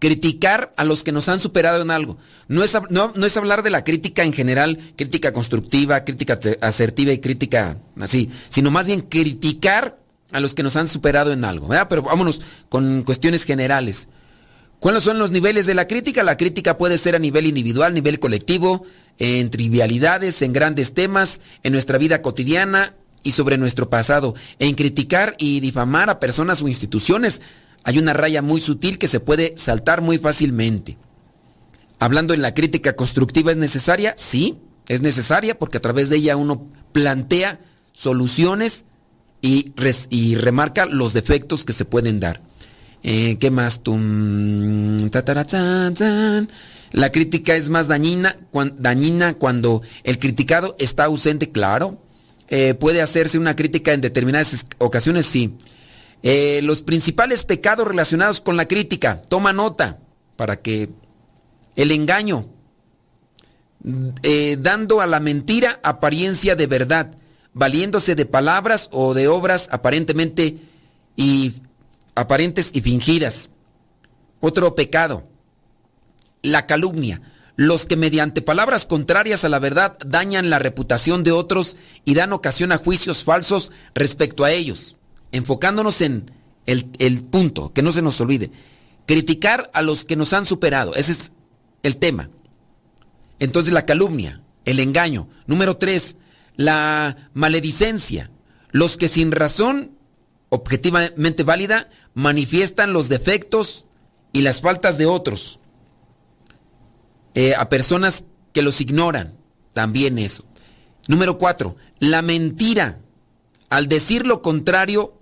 [0.00, 2.18] Criticar a los que nos han superado en algo.
[2.48, 7.18] No es, no, es hablar de la crítica en general, crítica constructiva, crítica asertiva y
[7.20, 10.00] crítica así, sino más bien criticar
[10.32, 11.68] a los que nos han superado en algo.
[11.88, 14.08] Pero vámonos con cuestiones generales.
[14.80, 16.22] ¿Cuáles son los niveles de la crítica?
[16.22, 18.86] La crítica puede ser a nivel individual, nivel colectivo,
[19.18, 24.34] en trivialidades, en grandes temas, en nuestra vida cotidiana y sobre nuestro pasado.
[24.58, 27.42] En criticar y difamar a personas o instituciones
[27.84, 30.98] hay una raya muy sutil que se puede saltar muy fácilmente.
[31.98, 36.36] Hablando en la crítica constructiva es necesaria, sí, es necesaria porque a través de ella
[36.36, 37.60] uno plantea
[37.92, 38.84] soluciones
[39.42, 39.72] y,
[40.10, 42.40] y remarca los defectos que se pueden dar.
[43.02, 43.80] Eh, ¿Qué más?
[46.92, 48.36] La crítica es más dañina,
[48.76, 52.02] dañina cuando el criticado está ausente, claro.
[52.48, 55.54] Eh, puede hacerse una crítica en determinadas ocasiones, sí.
[56.22, 59.98] Eh, los principales pecados relacionados con la crítica, toma nota
[60.36, 60.90] para que
[61.76, 62.48] el engaño,
[64.58, 67.16] dando a la mentira apariencia de verdad,
[67.52, 70.58] valiéndose de palabras o de obras aparentemente
[71.16, 71.54] y
[72.14, 73.48] aparentes y fingidas.
[74.40, 75.28] Otro pecado,
[76.42, 77.22] la calumnia.
[77.56, 82.32] Los que mediante palabras contrarias a la verdad dañan la reputación de otros y dan
[82.32, 84.96] ocasión a juicios falsos respecto a ellos.
[85.32, 86.30] Enfocándonos en
[86.66, 88.50] el, el punto, que no se nos olvide.
[89.06, 90.94] Criticar a los que nos han superado.
[90.94, 91.32] Ese es
[91.82, 92.30] el tema.
[93.38, 95.28] Entonces la calumnia, el engaño.
[95.46, 96.16] Número tres,
[96.56, 98.30] la maledicencia.
[98.70, 99.96] Los que sin razón
[100.50, 103.86] objetivamente válida manifiestan los defectos
[104.32, 105.58] y las faltas de otros.
[107.34, 109.34] Eh, a personas que los ignoran,
[109.72, 110.44] también eso.
[111.06, 113.00] Número cuatro, la mentira.
[113.68, 115.19] Al decir lo contrario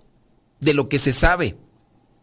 [0.59, 1.57] de lo que se sabe,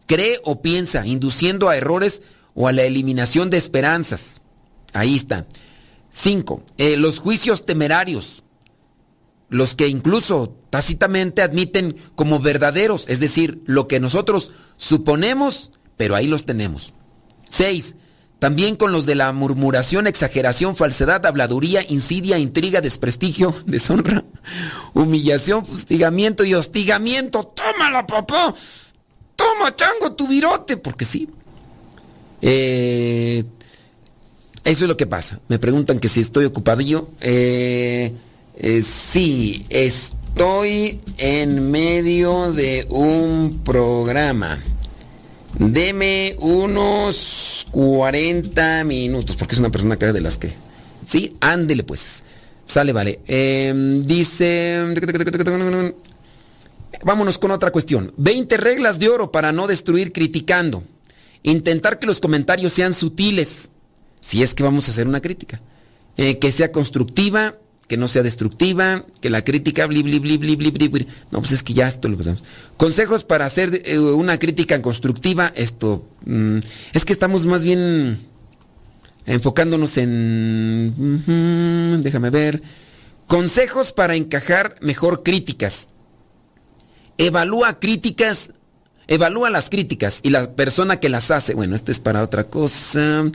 [0.07, 2.23] cree o piensa, induciendo a errores
[2.55, 4.41] o a la eliminación de esperanzas.
[4.93, 5.47] Ahí está.
[6.11, 8.45] Cinco, eh, los juicios temerarios
[9.49, 16.27] los que incluso tácitamente admiten como verdaderos, es decir, lo que nosotros suponemos, pero ahí
[16.27, 16.95] los tenemos.
[17.49, 17.97] Seis,
[18.39, 24.25] También con los de la murmuración, exageración, falsedad, habladuría, insidia, intriga, desprestigio, deshonra,
[24.93, 27.45] humillación, fustigamiento y hostigamiento.
[27.45, 28.53] ¡Tómala, papá!
[29.35, 30.77] ¡Toma, chango, tu virote!
[30.77, 31.29] Porque sí.
[32.43, 33.43] Eh,
[34.65, 35.41] eso es lo que pasa.
[35.49, 36.83] Me preguntan que si estoy ocupado.
[37.21, 38.13] Eh,
[38.57, 44.59] eh, sí, estoy en medio de un programa.
[45.59, 50.53] Deme unos 40 minutos, porque es una persona acá de las que...
[51.05, 52.23] Sí, ándele pues.
[52.67, 53.21] Sale, vale.
[53.27, 54.85] Em, dice...
[57.05, 58.13] Vámonos con otra cuestión.
[58.17, 60.83] 20 reglas de oro para no destruir criticando.
[61.43, 63.71] Intentar que los comentarios sean sutiles,
[64.21, 65.63] si es que vamos a hacer una crítica.
[66.17, 67.57] Eh, que sea constructiva,
[67.89, 71.53] que no sea destructiva, que la crítica, bli, bli, bli, bli, bli, bli, No, pues
[71.53, 72.45] es que ya esto lo pasamos.
[72.77, 76.05] Consejos para hacer eh, una crítica constructiva, esto.
[76.25, 76.59] Mm,
[76.93, 78.19] es que estamos más bien
[79.27, 81.23] enfocándonos en.
[82.03, 82.63] déjame ver.
[83.27, 85.89] Consejos para encajar mejor críticas.
[87.19, 88.53] Evalúa críticas.
[89.09, 91.55] Evalúa las críticas y la persona que las hace.
[91.55, 93.31] Bueno, esto es para otra cosa.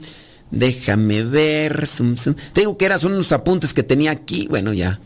[0.52, 1.88] Déjame ver.
[2.52, 4.46] Te digo que eran unos apuntes que tenía aquí.
[4.48, 5.00] Bueno, ya.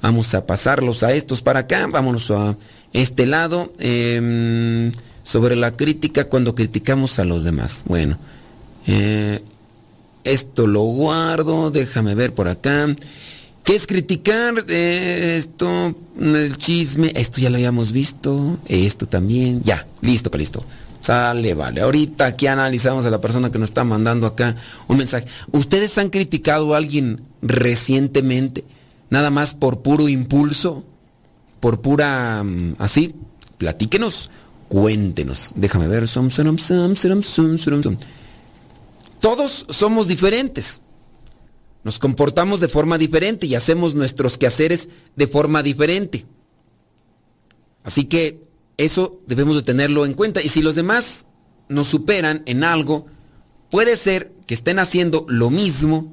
[0.00, 1.86] Vamos a pasarlos a estos para acá.
[1.86, 2.56] Vámonos a
[2.94, 3.72] este lado.
[3.78, 4.90] Em,
[5.22, 7.84] sobre la crítica cuando criticamos a los demás.
[7.86, 8.18] Bueno.
[8.86, 9.42] Eh,
[10.24, 11.70] esto lo guardo.
[11.70, 12.86] Déjame ver por acá.
[13.64, 14.64] ¿Qué es criticar?
[14.66, 17.12] Eh, esto, el chisme.
[17.14, 18.58] Esto ya lo habíamos visto.
[18.66, 19.60] Esto también.
[19.62, 19.86] Ya.
[20.00, 20.64] Listo, listo.
[21.06, 21.82] Sale, vale.
[21.82, 24.56] Ahorita aquí analizamos a la persona que nos está mandando acá
[24.88, 25.28] un mensaje.
[25.52, 28.64] ¿Ustedes han criticado a alguien recientemente?
[29.08, 30.84] Nada más por puro impulso,
[31.60, 32.42] por pura...
[32.42, 33.14] Mm, así,
[33.56, 34.30] platíquenos,
[34.68, 35.52] cuéntenos.
[35.54, 36.08] Déjame ver.
[39.20, 40.82] Todos somos diferentes.
[41.84, 46.26] Nos comportamos de forma diferente y hacemos nuestros quehaceres de forma diferente.
[47.84, 48.45] Así que
[48.76, 50.42] eso debemos de tenerlo en cuenta.
[50.42, 51.26] Y si los demás
[51.68, 53.06] nos superan en algo,
[53.70, 56.12] puede ser que estén haciendo lo mismo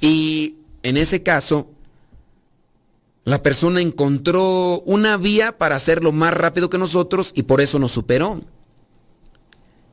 [0.00, 1.70] y en ese caso
[3.24, 7.92] la persona encontró una vía para hacerlo más rápido que nosotros y por eso nos
[7.92, 8.42] superó.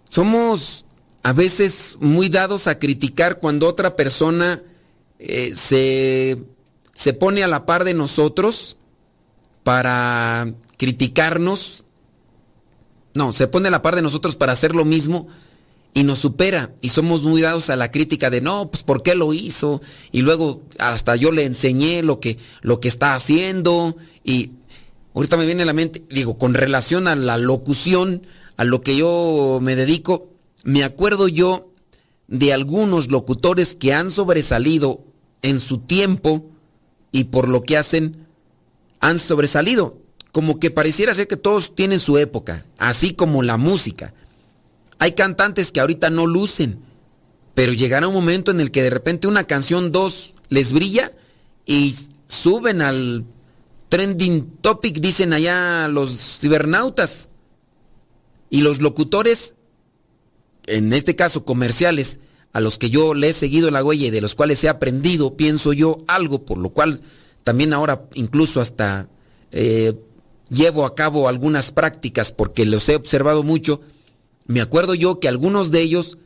[0.09, 0.85] Somos
[1.23, 4.61] a veces muy dados a criticar cuando otra persona
[5.19, 6.37] eh, se,
[6.93, 8.77] se pone a la par de nosotros
[9.63, 11.83] para criticarnos.
[13.13, 15.27] No, se pone a la par de nosotros para hacer lo mismo
[15.93, 16.73] y nos supera.
[16.81, 19.81] Y somos muy dados a la crítica de no, pues ¿por qué lo hizo?
[20.11, 23.95] Y luego hasta yo le enseñé lo que, lo que está haciendo.
[24.23, 24.51] Y
[25.13, 28.25] ahorita me viene a la mente, digo, con relación a la locución,
[28.57, 30.29] a lo que yo me dedico,
[30.63, 31.71] me acuerdo yo
[32.27, 35.03] de algunos locutores que han sobresalido
[35.41, 36.49] en su tiempo
[37.11, 38.20] y por lo que hacen
[39.01, 39.97] han sobresalido.
[40.31, 44.13] Como que pareciera ser que todos tienen su época, así como la música.
[44.97, 46.79] Hay cantantes que ahorita no lucen,
[47.53, 51.11] pero llegará un momento en el que de repente una canción, dos, les brilla
[51.65, 51.95] y
[52.29, 53.25] suben al
[53.89, 57.29] trending topic, dicen allá los cibernautas.
[58.49, 59.55] Y los locutores,
[60.67, 62.19] en este caso comerciales,
[62.53, 65.35] a los que yo le he seguido la huella y de los cuales he aprendido,
[65.35, 67.01] pienso yo, algo por lo cual
[67.43, 69.07] también ahora incluso hasta
[69.51, 69.93] eh,
[70.49, 73.81] llevo a cabo algunas prácticas porque los he observado mucho.
[74.45, 76.17] Me acuerdo yo que algunos de ellos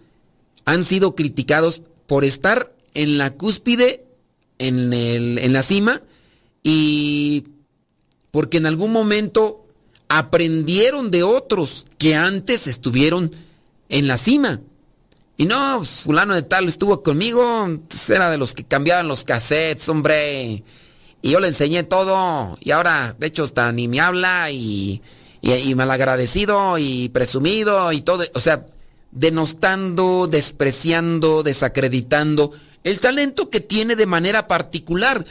[0.65, 4.05] han sido criticados por estar en la cúspide,
[4.57, 6.01] en, el, en la cima,
[6.63, 7.43] y
[8.31, 9.65] porque en algún momento
[10.07, 13.31] aprendieron de otros que antes estuvieron
[13.89, 14.61] en la cima.
[15.37, 19.23] Y no, pues, fulano de tal estuvo conmigo, pues, era de los que cambiaban los
[19.23, 20.63] cassettes, hombre.
[21.25, 22.55] Y yo le enseñé todo.
[22.61, 25.01] Y ahora, de hecho, hasta ni me habla y,
[25.41, 28.25] y, malagradecido y presumido y todo.
[28.35, 28.67] O sea,
[29.09, 32.51] denostando, despreciando, desacreditando
[32.83, 35.25] el talento que tiene de manera particular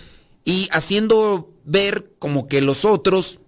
[0.45, 3.38] y haciendo ver como que los otros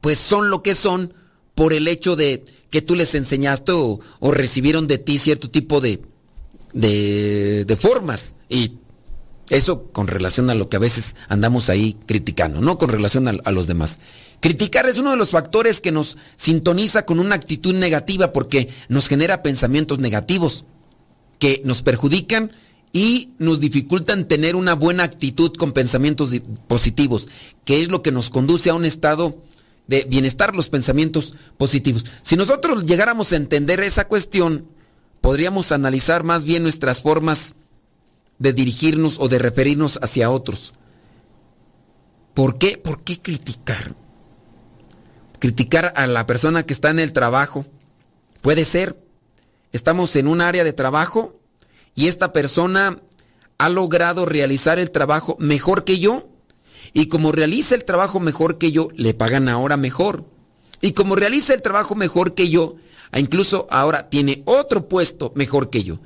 [0.00, 1.12] pues son lo que son
[1.56, 6.02] por el hecho de que tú les enseñaste o, recibieron de ti cierto tipo de,
[6.72, 8.36] de, de formas.
[8.48, 8.76] Y
[9.50, 13.50] eso con relación a lo que a veces andamos ahí criticando, no con relación a,
[13.52, 13.98] los demás.
[14.40, 19.08] Criticar es uno de los factores que nos sintoniza con una actitud negativa porque nos
[19.08, 20.64] genera pensamientos negativos
[21.38, 22.52] que nos perjudican
[22.92, 26.30] y nos dificultan tener una buena actitud con pensamientos
[26.66, 27.28] positivos,
[27.64, 29.38] que es lo que nos conduce a un estado
[29.86, 32.06] de bienestar, los pensamientos positivos.
[32.22, 34.68] Si nosotros llegáramos a entender esa cuestión,
[35.20, 37.54] podríamos analizar más bien nuestras formas
[38.42, 40.74] de dirigirnos o de referirnos hacia otros.
[42.34, 42.76] ¿Por qué?
[42.76, 43.94] ¿Por qué criticar?
[45.38, 47.64] Criticar a la persona que está en el trabajo.
[48.40, 49.00] Puede ser.
[49.70, 51.40] Estamos en un área de trabajo
[51.94, 53.00] y esta persona
[53.58, 56.28] ha logrado realizar el trabajo mejor que yo.
[56.92, 60.24] Y como realiza el trabajo mejor que yo, le pagan ahora mejor.
[60.80, 62.74] Y como realiza el trabajo mejor que yo,
[63.14, 66.00] incluso ahora tiene otro puesto mejor que yo.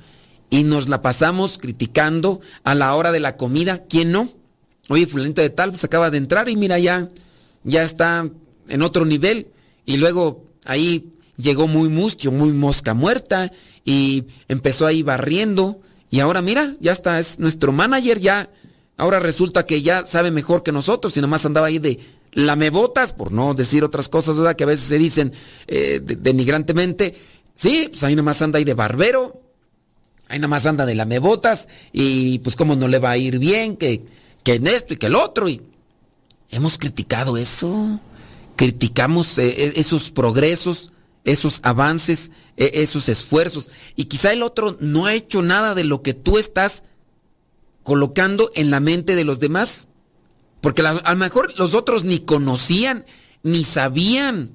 [0.49, 3.83] Y nos la pasamos criticando a la hora de la comida.
[3.87, 4.29] ¿Quién no?
[4.89, 7.09] Oye, fulanito de tal, pues acaba de entrar y mira ya,
[7.63, 8.29] ya está
[8.69, 9.47] en otro nivel.
[9.85, 13.51] Y luego ahí llegó muy mustio, muy mosca muerta
[13.83, 15.81] y empezó ahí barriendo.
[16.09, 18.49] Y ahora mira, ya está, es nuestro manager, ya.
[18.95, 21.99] Ahora resulta que ya sabe mejor que nosotros y nomás andaba ahí de
[22.31, 24.55] lamebotas, por no decir otras cosas, ¿verdad?
[24.55, 25.33] Que a veces se dicen
[25.67, 27.15] eh, denigrantemente.
[27.55, 29.41] Sí, pues ahí nomás anda ahí de barbero,
[30.29, 34.05] ahí nomás anda de lamebotas y pues cómo no le va a ir bien, que
[34.47, 35.49] que en esto y que el otro.
[35.49, 35.61] Y
[36.51, 37.99] hemos criticado eso.
[38.55, 40.93] Criticamos eh, eh, esos progresos,
[41.25, 43.71] esos avances, eh, esos esfuerzos.
[43.97, 46.83] Y quizá el otro no ha hecho nada de lo que tú estás
[47.83, 49.89] colocando en la mente de los demás.
[50.61, 53.05] Porque a lo mejor los otros ni conocían,
[53.43, 54.51] ni sabían.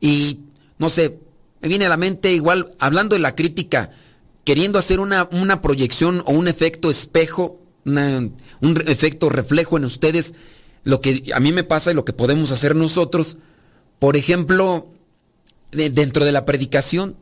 [0.00, 0.40] Y
[0.78, 1.20] no sé,
[1.60, 3.92] me viene a la mente igual, hablando de la crítica,
[4.44, 10.34] queriendo hacer una, una proyección o un efecto espejo un efecto reflejo en ustedes,
[10.82, 13.36] lo que a mí me pasa y lo que podemos hacer nosotros.
[13.98, 14.88] Por ejemplo,
[15.70, 17.16] dentro de la predicación,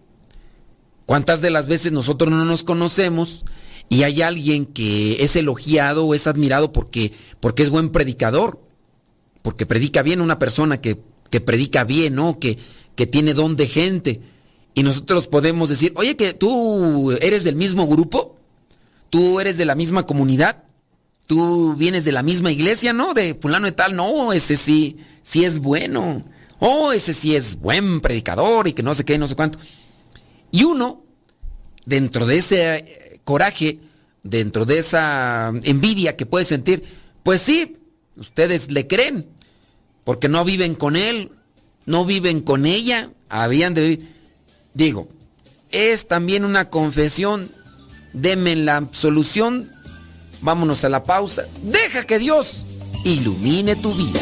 [1.06, 3.44] ¿cuántas de las veces nosotros no nos conocemos
[3.88, 8.60] y hay alguien que es elogiado o es admirado porque, porque es buen predicador?
[9.42, 11.00] Porque predica bien una persona que,
[11.30, 12.38] que predica bien, ¿no?
[12.38, 12.58] Que,
[12.94, 14.20] que tiene don de gente.
[14.74, 18.38] Y nosotros podemos decir, oye, que tú eres del mismo grupo
[19.12, 20.64] tú eres de la misma comunidad,
[21.26, 23.12] tú vienes de la misma iglesia, ¿no?
[23.12, 26.24] De fulano y tal, no, ese sí, sí es bueno.
[26.60, 29.58] Oh, ese sí es buen predicador y que no sé qué, no sé cuánto.
[30.50, 31.04] Y uno,
[31.84, 33.80] dentro de ese eh, coraje,
[34.22, 36.82] dentro de esa envidia que puede sentir,
[37.22, 37.76] pues sí,
[38.16, 39.28] ustedes le creen,
[40.04, 41.32] porque no viven con él,
[41.84, 44.08] no viven con ella, habían de vivir.
[44.74, 45.08] Digo,
[45.70, 47.50] es también una confesión
[48.12, 49.70] Deme la solución.
[50.42, 51.44] Vámonos a la pausa.
[51.62, 52.64] Deja que Dios
[53.04, 54.20] ilumine tu vida.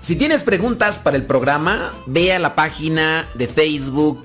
[0.00, 4.24] Si tienes preguntas para el programa, ve a la página de Facebook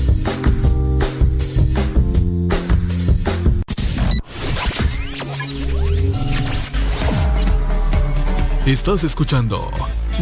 [8.71, 9.69] Estás escuchando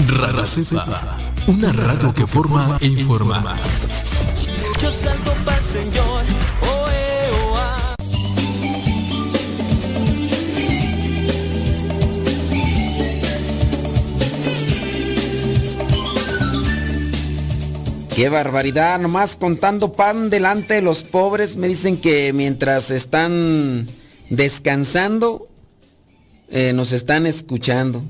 [0.08, 3.43] Radio Cepa, una radio que forma e informa.
[4.82, 6.24] Yo salto para el Señor.
[18.16, 21.56] Qué barbaridad, nomás contando pan delante de los pobres.
[21.56, 23.88] Me dicen que mientras están
[24.32, 25.47] descansando,
[26.50, 28.04] eh, nos están escuchando.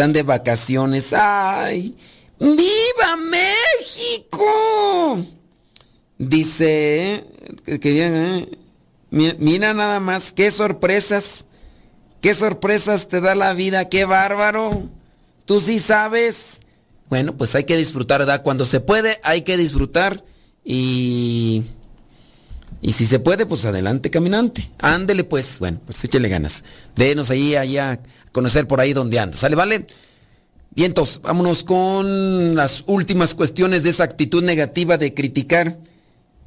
[0.00, 1.12] Están de vacaciones.
[1.12, 1.94] ¡Ay!
[2.38, 4.42] ¡Viva México!
[6.16, 7.22] Dice
[7.66, 8.48] eh, que bien, eh,
[9.10, 11.44] mi- Mira nada más, qué sorpresas.
[12.22, 14.88] Qué sorpresas te da la vida, qué bárbaro.
[15.44, 16.60] Tú sí sabes.
[17.10, 18.42] Bueno, pues hay que disfrutar, ¿verdad?
[18.42, 20.24] Cuando se puede, hay que disfrutar.
[20.64, 21.64] Y.
[22.82, 24.70] Y si se puede, pues adelante, caminante.
[24.78, 25.58] Ándele, pues.
[25.58, 26.64] Bueno, pues échele ganas.
[26.96, 28.00] Denos ahí, allá, a
[28.32, 29.36] conocer por ahí donde anda.
[29.36, 29.86] ¿Sale, vale?
[30.72, 35.78] Vientos, vámonos con las últimas cuestiones de esa actitud negativa de criticar.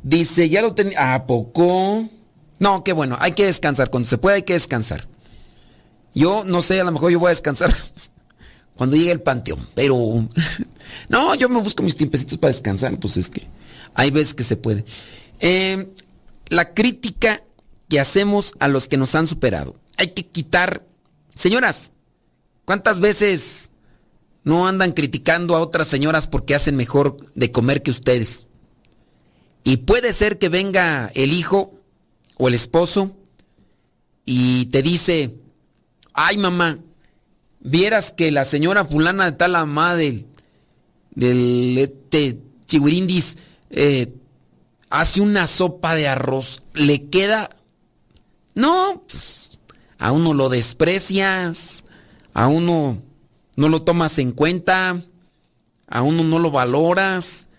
[0.01, 1.13] Dice, ya lo tenía.
[1.13, 2.07] ¿A poco?
[2.59, 3.89] No, qué bueno, hay que descansar.
[3.89, 5.07] Cuando se puede, hay que descansar.
[6.15, 7.74] Yo no sé, a lo mejor yo voy a descansar
[8.76, 9.97] cuando llegue el panteón, pero
[11.09, 13.47] no, yo me busco mis tiempecitos para descansar, pues es que
[13.93, 14.86] hay veces que se puede.
[15.39, 15.93] Eh,
[16.50, 17.44] la crítica
[17.89, 19.76] que hacemos a los que nos han superado.
[19.98, 20.86] Hay que quitar,
[21.36, 21.91] señoras,
[22.66, 23.70] ¿cuántas veces
[24.44, 28.48] no andan criticando a otras señoras porque hacen mejor de comer que ustedes?
[29.64, 31.80] Y puede ser que venga el hijo
[32.38, 33.16] o el esposo
[34.26, 35.36] y te dice,
[36.14, 36.80] ay mamá,
[37.62, 40.26] vieras que la señora fulana de tal mamá del,
[41.16, 42.39] del este
[44.94, 47.50] hace una sopa de arroz, le queda...
[48.54, 49.58] No, pues
[49.98, 51.84] a uno lo desprecias,
[52.36, 53.02] a uno
[53.56, 55.02] no lo tomas en cuenta,
[55.88, 57.50] a uno no lo valoras.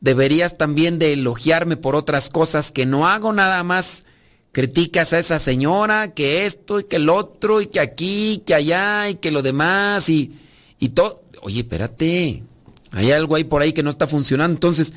[0.00, 4.02] Deberías también de elogiarme por otras cosas que no hago nada más.
[4.50, 9.08] Criticas a esa señora, que esto y que el otro, y que aquí, que allá,
[9.10, 10.32] y que lo demás, y,
[10.80, 11.22] y todo.
[11.42, 12.42] Oye, espérate,
[12.90, 14.56] hay algo ahí por ahí que no está funcionando.
[14.56, 14.92] Entonces,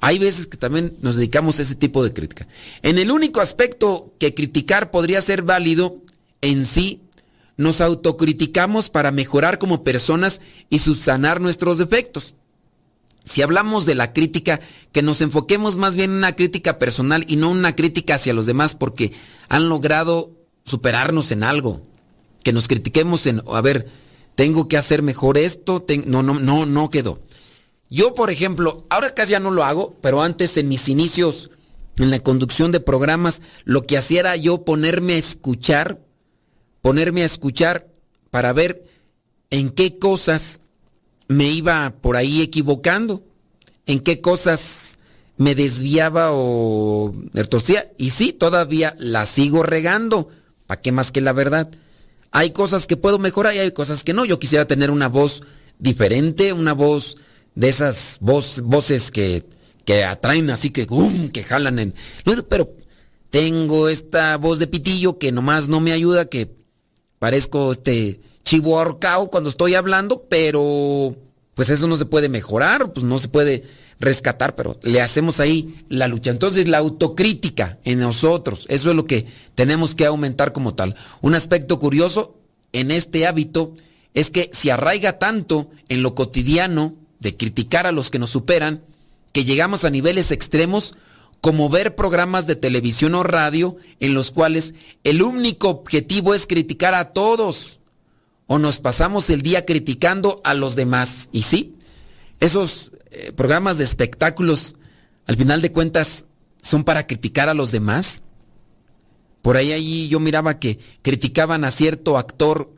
[0.00, 2.46] hay veces que también nos dedicamos a ese tipo de crítica.
[2.82, 6.02] En el único aspecto que criticar podría ser válido
[6.40, 7.02] en sí,
[7.56, 10.40] nos autocriticamos para mejorar como personas
[10.70, 12.34] y subsanar nuestros defectos.
[13.24, 14.60] Si hablamos de la crítica,
[14.92, 18.46] que nos enfoquemos más bien en una crítica personal y no una crítica hacia los
[18.46, 19.12] demás porque
[19.48, 20.30] han logrado
[20.64, 21.82] superarnos en algo.
[22.44, 23.88] Que nos critiquemos en, a ver,
[24.36, 27.20] tengo que hacer mejor esto, no, no, no, no quedó.
[27.90, 31.50] Yo, por ejemplo, ahora casi ya no lo hago, pero antes en mis inicios
[31.96, 35.98] en la conducción de programas, lo que hacía era yo ponerme a escuchar,
[36.80, 37.88] ponerme a escuchar
[38.30, 38.84] para ver
[39.50, 40.60] en qué cosas
[41.28, 43.24] me iba por ahí equivocando,
[43.86, 44.98] en qué cosas
[45.36, 47.90] me desviaba o me torcía.
[47.96, 50.28] Y sí, todavía la sigo regando.
[50.66, 51.70] ¿Para qué más que la verdad?
[52.30, 54.24] Hay cosas que puedo mejorar y hay cosas que no.
[54.24, 55.42] Yo quisiera tener una voz
[55.78, 57.16] diferente, una voz
[57.58, 59.44] de esas voces que,
[59.84, 61.28] que atraen así que, ¡gum!
[61.30, 61.94] que jalan en...
[62.48, 62.72] Pero
[63.30, 66.54] tengo esta voz de pitillo que nomás no me ayuda, que
[67.18, 71.16] parezco este chivo ahorcado cuando estoy hablando, pero
[71.54, 73.64] pues eso no se puede mejorar, pues no se puede
[73.98, 76.30] rescatar, pero le hacemos ahí la lucha.
[76.30, 80.94] Entonces la autocrítica en nosotros, eso es lo que tenemos que aumentar como tal.
[81.22, 82.38] Un aspecto curioso
[82.70, 83.74] en este hábito
[84.14, 88.82] es que se arraiga tanto en lo cotidiano de criticar a los que nos superan,
[89.32, 90.94] que llegamos a niveles extremos
[91.40, 96.94] como ver programas de televisión o radio en los cuales el único objetivo es criticar
[96.94, 97.78] a todos
[98.46, 101.28] o nos pasamos el día criticando a los demás.
[101.32, 101.76] Y sí,
[102.40, 104.76] esos eh, programas de espectáculos,
[105.26, 106.24] al final de cuentas,
[106.62, 108.22] son para criticar a los demás.
[109.42, 112.72] Por ahí, ahí yo miraba que criticaban a cierto actor,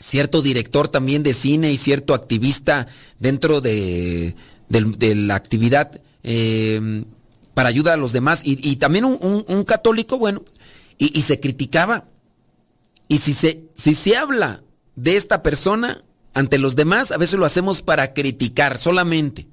[0.00, 2.88] cierto director también de cine y cierto activista
[3.20, 4.34] dentro de,
[4.68, 7.04] de la actividad eh,
[7.54, 8.40] para ayudar a los demás.
[8.42, 10.42] Y, también un católico, bueno,
[10.98, 12.08] y, y se criticaba.
[13.08, 14.62] Y si se, si se habla
[14.96, 19.48] de esta persona ante los demás, a veces lo hacemos para criticar solamente.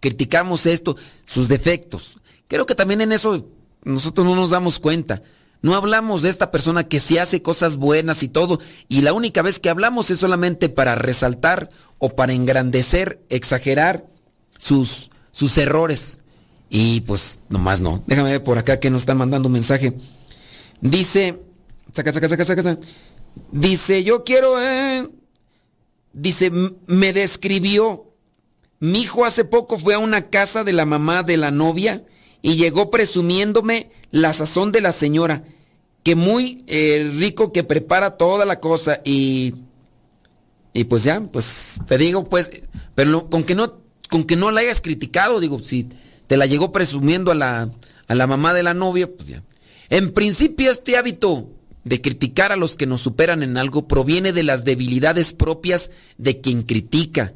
[0.00, 2.18] Criticamos esto, sus defectos.
[2.48, 3.48] Creo que también en eso
[3.84, 5.22] nosotros no nos damos cuenta.
[5.62, 9.42] No hablamos de esta persona que sí hace cosas buenas y todo, y la única
[9.42, 14.04] vez que hablamos es solamente para resaltar o para engrandecer, exagerar
[14.58, 16.20] sus, sus errores.
[16.68, 18.02] Y pues nomás no.
[18.08, 19.94] Déjame ver por acá que nos están mandando un mensaje.
[20.80, 21.40] Dice,
[21.92, 22.80] saca, saca, saca, saca, saca.
[23.52, 25.06] Dice, yo quiero, eh,
[26.12, 26.50] dice,
[26.86, 28.08] me describió.
[28.80, 32.02] Mi hijo hace poco fue a una casa de la mamá de la novia
[32.42, 35.44] y llegó presumiéndome la sazón de la señora,
[36.02, 39.54] que muy eh, rico que prepara toda la cosa y
[40.74, 42.50] y pues ya, pues te digo pues,
[42.94, 43.80] pero con que no
[44.10, 45.88] con que no la hayas criticado, digo, si
[46.26, 47.70] te la llegó presumiendo a la
[48.08, 49.42] a la mamá de la novia, pues ya.
[49.88, 51.48] En principio este hábito
[51.84, 56.40] de criticar a los que nos superan en algo proviene de las debilidades propias de
[56.40, 57.34] quien critica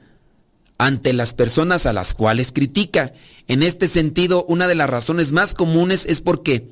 [0.79, 3.13] ante las personas a las cuales critica.
[3.49, 6.71] En este sentido, una de las razones más comunes es porque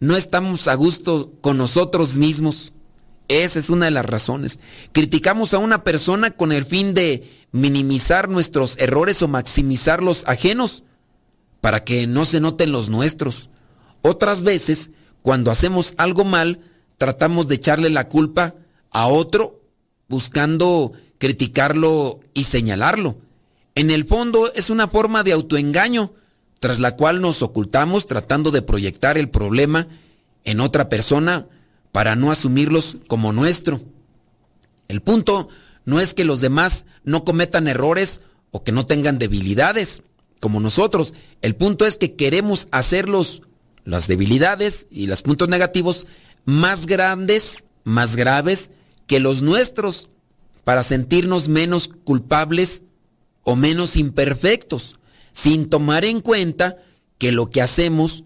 [0.00, 2.72] no estamos a gusto con nosotros mismos.
[3.28, 4.58] Esa es una de las razones.
[4.92, 10.84] Criticamos a una persona con el fin de minimizar nuestros errores o maximizar los ajenos
[11.60, 13.50] para que no se noten los nuestros.
[14.00, 16.60] Otras veces, cuando hacemos algo mal,
[16.96, 18.54] tratamos de echarle la culpa
[18.90, 19.60] a otro
[20.08, 23.18] buscando criticarlo y señalarlo.
[23.74, 26.12] En el fondo es una forma de autoengaño
[26.60, 29.86] tras la cual nos ocultamos tratando de proyectar el problema
[30.44, 31.46] en otra persona
[31.92, 33.80] para no asumirlos como nuestro.
[34.88, 35.48] El punto
[35.84, 40.02] no es que los demás no cometan errores o que no tengan debilidades
[40.40, 41.14] como nosotros.
[41.42, 43.42] El punto es que queremos hacerlos
[43.84, 46.06] las debilidades y los puntos negativos
[46.44, 48.70] más grandes, más graves
[49.06, 50.08] que los nuestros
[50.68, 52.82] para sentirnos menos culpables
[53.42, 55.00] o menos imperfectos,
[55.32, 56.76] sin tomar en cuenta
[57.16, 58.24] que lo que hacemos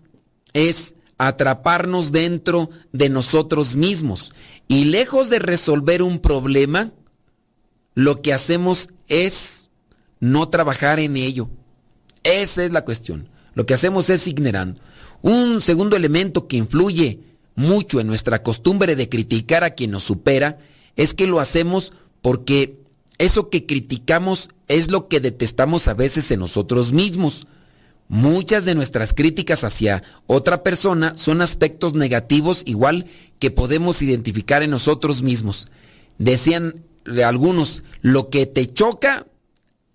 [0.53, 4.32] es atraparnos dentro de nosotros mismos.
[4.66, 6.90] Y lejos de resolver un problema,
[7.95, 9.68] lo que hacemos es
[10.18, 11.49] no trabajar en ello.
[12.24, 13.28] Esa es la cuestión.
[13.55, 14.82] Lo que hacemos es ignorando.
[15.20, 17.20] Un segundo elemento que influye
[17.55, 20.59] mucho en nuestra costumbre de criticar a quien nos supera
[20.97, 22.80] es que lo hacemos porque
[23.18, 27.46] eso que criticamos es lo que detestamos a veces en nosotros mismos.
[28.08, 33.06] Muchas de nuestras críticas hacia otra persona son aspectos negativos igual
[33.38, 35.68] que podemos identificar en nosotros mismos.
[36.18, 36.84] Decían
[37.24, 39.26] algunos, lo que te choca,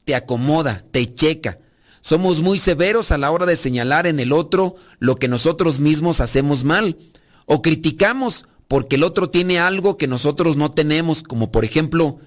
[0.03, 1.59] te acomoda, te checa.
[2.01, 6.21] Somos muy severos a la hora de señalar en el otro lo que nosotros mismos
[6.21, 6.97] hacemos mal.
[7.45, 12.19] O criticamos porque el otro tiene algo que nosotros no tenemos, como por ejemplo,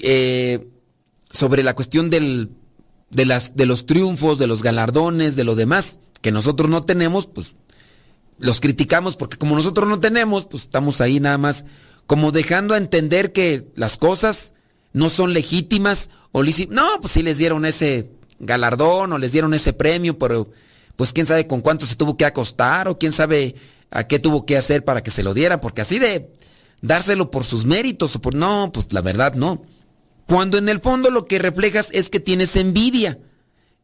[0.00, 0.68] eh,
[1.30, 2.48] sobre la cuestión de,
[3.10, 7.54] de los triunfos, de los galardones, de lo demás que nosotros no tenemos, pues
[8.38, 11.64] los criticamos porque como nosotros no tenemos, pues estamos ahí nada más
[12.06, 14.54] como dejando a entender que las cosas
[14.92, 19.72] no son legítimas o no, pues sí les dieron ese galardón o les dieron ese
[19.72, 20.50] premio, pero
[20.96, 23.54] pues quién sabe con cuánto se tuvo que acostar o quién sabe
[23.90, 26.32] a qué tuvo que hacer para que se lo dieran, porque así de
[26.82, 29.62] dárselo por sus méritos o por no, pues la verdad no.
[30.26, 33.18] Cuando en el fondo lo que reflejas es que tienes envidia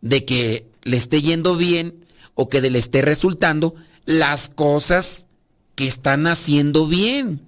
[0.00, 3.74] de que le esté yendo bien o que le esté resultando
[4.05, 5.26] las cosas
[5.74, 7.42] que están haciendo bien.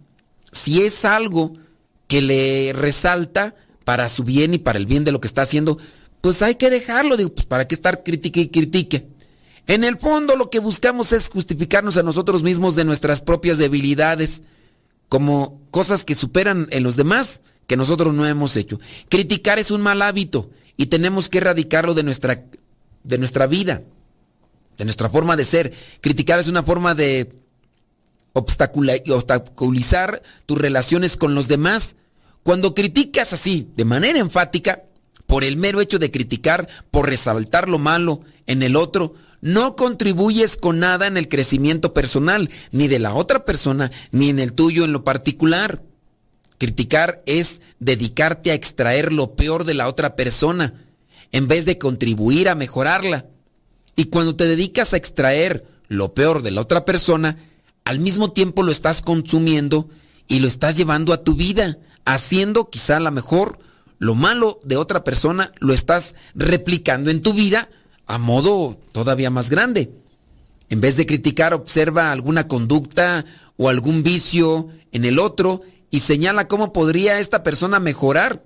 [0.53, 1.55] Si es algo
[2.07, 5.79] que le resalta para su bien y para el bien de lo que está haciendo,
[6.21, 9.09] pues hay que dejarlo, digo, pues para qué estar critique y critique.
[9.67, 14.43] En el fondo lo que buscamos es justificarnos a nosotros mismos de nuestras propias debilidades
[15.09, 18.79] como cosas que superan en los demás que nosotros no hemos hecho.
[19.09, 22.45] Criticar es un mal hábito y tenemos que erradicarlo de nuestra,
[23.03, 23.83] de nuestra vida,
[24.77, 25.73] de nuestra forma de ser.
[26.01, 27.33] Criticar es una forma de
[28.35, 31.97] obstaculizar tus relaciones con los demás.
[32.43, 34.83] Cuando criticas así, de manera enfática,
[35.27, 40.57] por el mero hecho de criticar, por resaltar lo malo en el otro, no contribuyes
[40.57, 44.85] con nada en el crecimiento personal, ni de la otra persona, ni en el tuyo
[44.85, 45.83] en lo particular.
[46.57, 50.87] Criticar es dedicarte a extraer lo peor de la otra persona
[51.31, 53.27] en vez de contribuir a mejorarla.
[53.97, 57.37] Y cuando te dedicas a extraer lo peor de la otra persona,
[57.85, 59.91] al mismo tiempo lo estás consumiendo
[60.27, 61.77] y lo estás llevando a tu vida,
[62.07, 63.59] haciendo quizá la mejor
[63.99, 67.69] lo malo de otra persona lo estás replicando en tu vida
[68.07, 69.93] a modo todavía más grande.
[70.71, 73.25] En vez de criticar, observa alguna conducta
[73.57, 78.43] o algún vicio en el otro y señala cómo podría esta persona mejorar.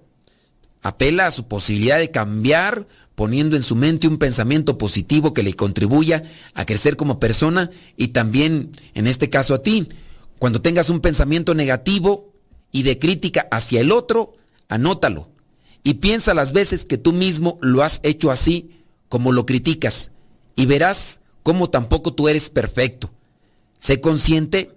[0.83, 5.55] Apela a su posibilidad de cambiar, poniendo en su mente un pensamiento positivo que le
[5.55, 9.89] contribuya a crecer como persona y también, en este caso, a ti.
[10.39, 12.33] Cuando tengas un pensamiento negativo
[12.71, 14.35] y de crítica hacia el otro,
[14.69, 15.29] anótalo
[15.83, 18.78] y piensa las veces que tú mismo lo has hecho así
[19.09, 20.13] como lo criticas
[20.57, 23.11] y verás cómo tampoco tú eres perfecto.
[23.79, 24.73] Sé consciente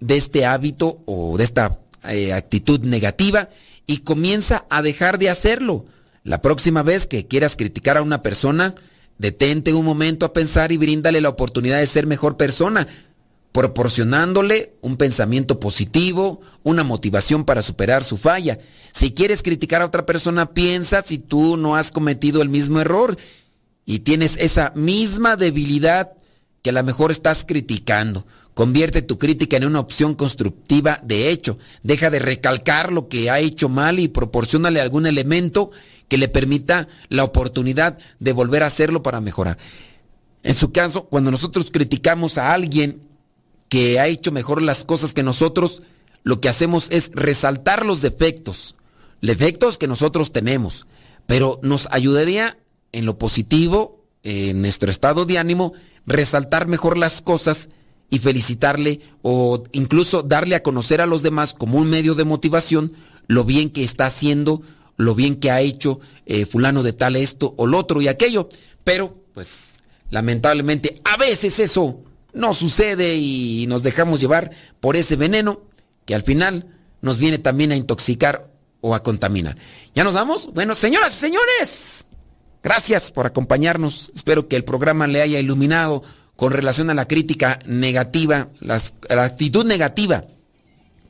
[0.00, 1.78] de este hábito o de esta
[2.08, 3.50] eh, actitud negativa
[3.86, 5.86] y comienza a dejar de hacerlo.
[6.24, 8.74] La próxima vez que quieras criticar a una persona,
[9.18, 12.88] detente un momento a pensar y bríndale la oportunidad de ser mejor persona,
[13.52, 18.58] proporcionándole un pensamiento positivo, una motivación para superar su falla.
[18.92, 23.16] Si quieres criticar a otra persona, piensa si tú no has cometido el mismo error
[23.86, 26.12] y tienes esa misma debilidad
[26.60, 28.26] que a lo mejor estás criticando.
[28.52, 31.56] Convierte tu crítica en una opción constructiva de hecho.
[31.84, 35.70] Deja de recalcar lo que ha hecho mal y proporcionale algún elemento
[36.08, 39.58] que le permita la oportunidad de volver a hacerlo para mejorar.
[40.42, 43.02] En su caso, cuando nosotros criticamos a alguien
[43.68, 45.82] que ha hecho mejor las cosas que nosotros,
[46.24, 48.74] lo que hacemos es resaltar los defectos,
[49.22, 50.86] defectos que nosotros tenemos,
[51.26, 52.58] pero nos ayudaría
[52.92, 55.72] en lo positivo, en nuestro estado de ánimo,
[56.06, 57.68] resaltar mejor las cosas
[58.10, 62.92] y felicitarle o incluso darle a conocer a los demás como un medio de motivación
[63.26, 64.62] lo bien que está haciendo,
[64.96, 68.48] lo bien que ha hecho eh, fulano de tal esto o lo otro y aquello.
[68.84, 75.62] Pero, pues, lamentablemente, a veces eso no sucede y nos dejamos llevar por ese veneno
[76.04, 76.66] que al final
[77.02, 79.56] nos viene también a intoxicar o a contaminar.
[79.94, 80.52] ¿Ya nos vamos?
[80.52, 82.06] Bueno, señoras y señores,
[82.62, 84.12] gracias por acompañarnos.
[84.14, 86.02] Espero que el programa le haya iluminado
[86.36, 88.80] con relación a la crítica negativa, la
[89.24, 90.24] actitud negativa,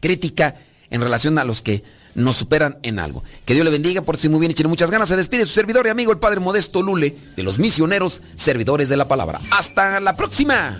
[0.01, 0.57] crítica
[0.91, 1.83] en relación a los que
[2.15, 3.23] nos superan en algo.
[3.45, 5.09] Que Dios le bendiga, por si muy bien tiene muchas ganas.
[5.09, 8.97] Se despide su servidor y amigo, el Padre Modesto Lule, de los misioneros servidores de
[8.97, 9.39] la palabra.
[9.51, 10.77] Hasta la próxima.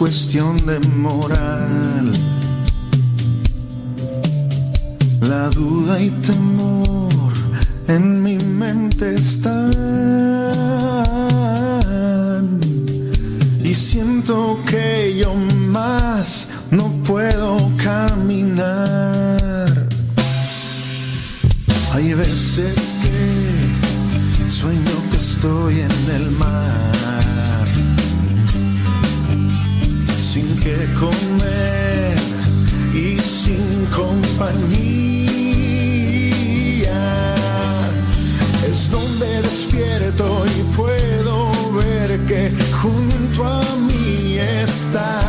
[0.00, 2.12] Cuestión de moral.
[5.20, 7.32] La duda y temor
[7.86, 10.29] en mi mente están.
[38.64, 45.19] Es donde despierto y puedo ver que junto a mí estás.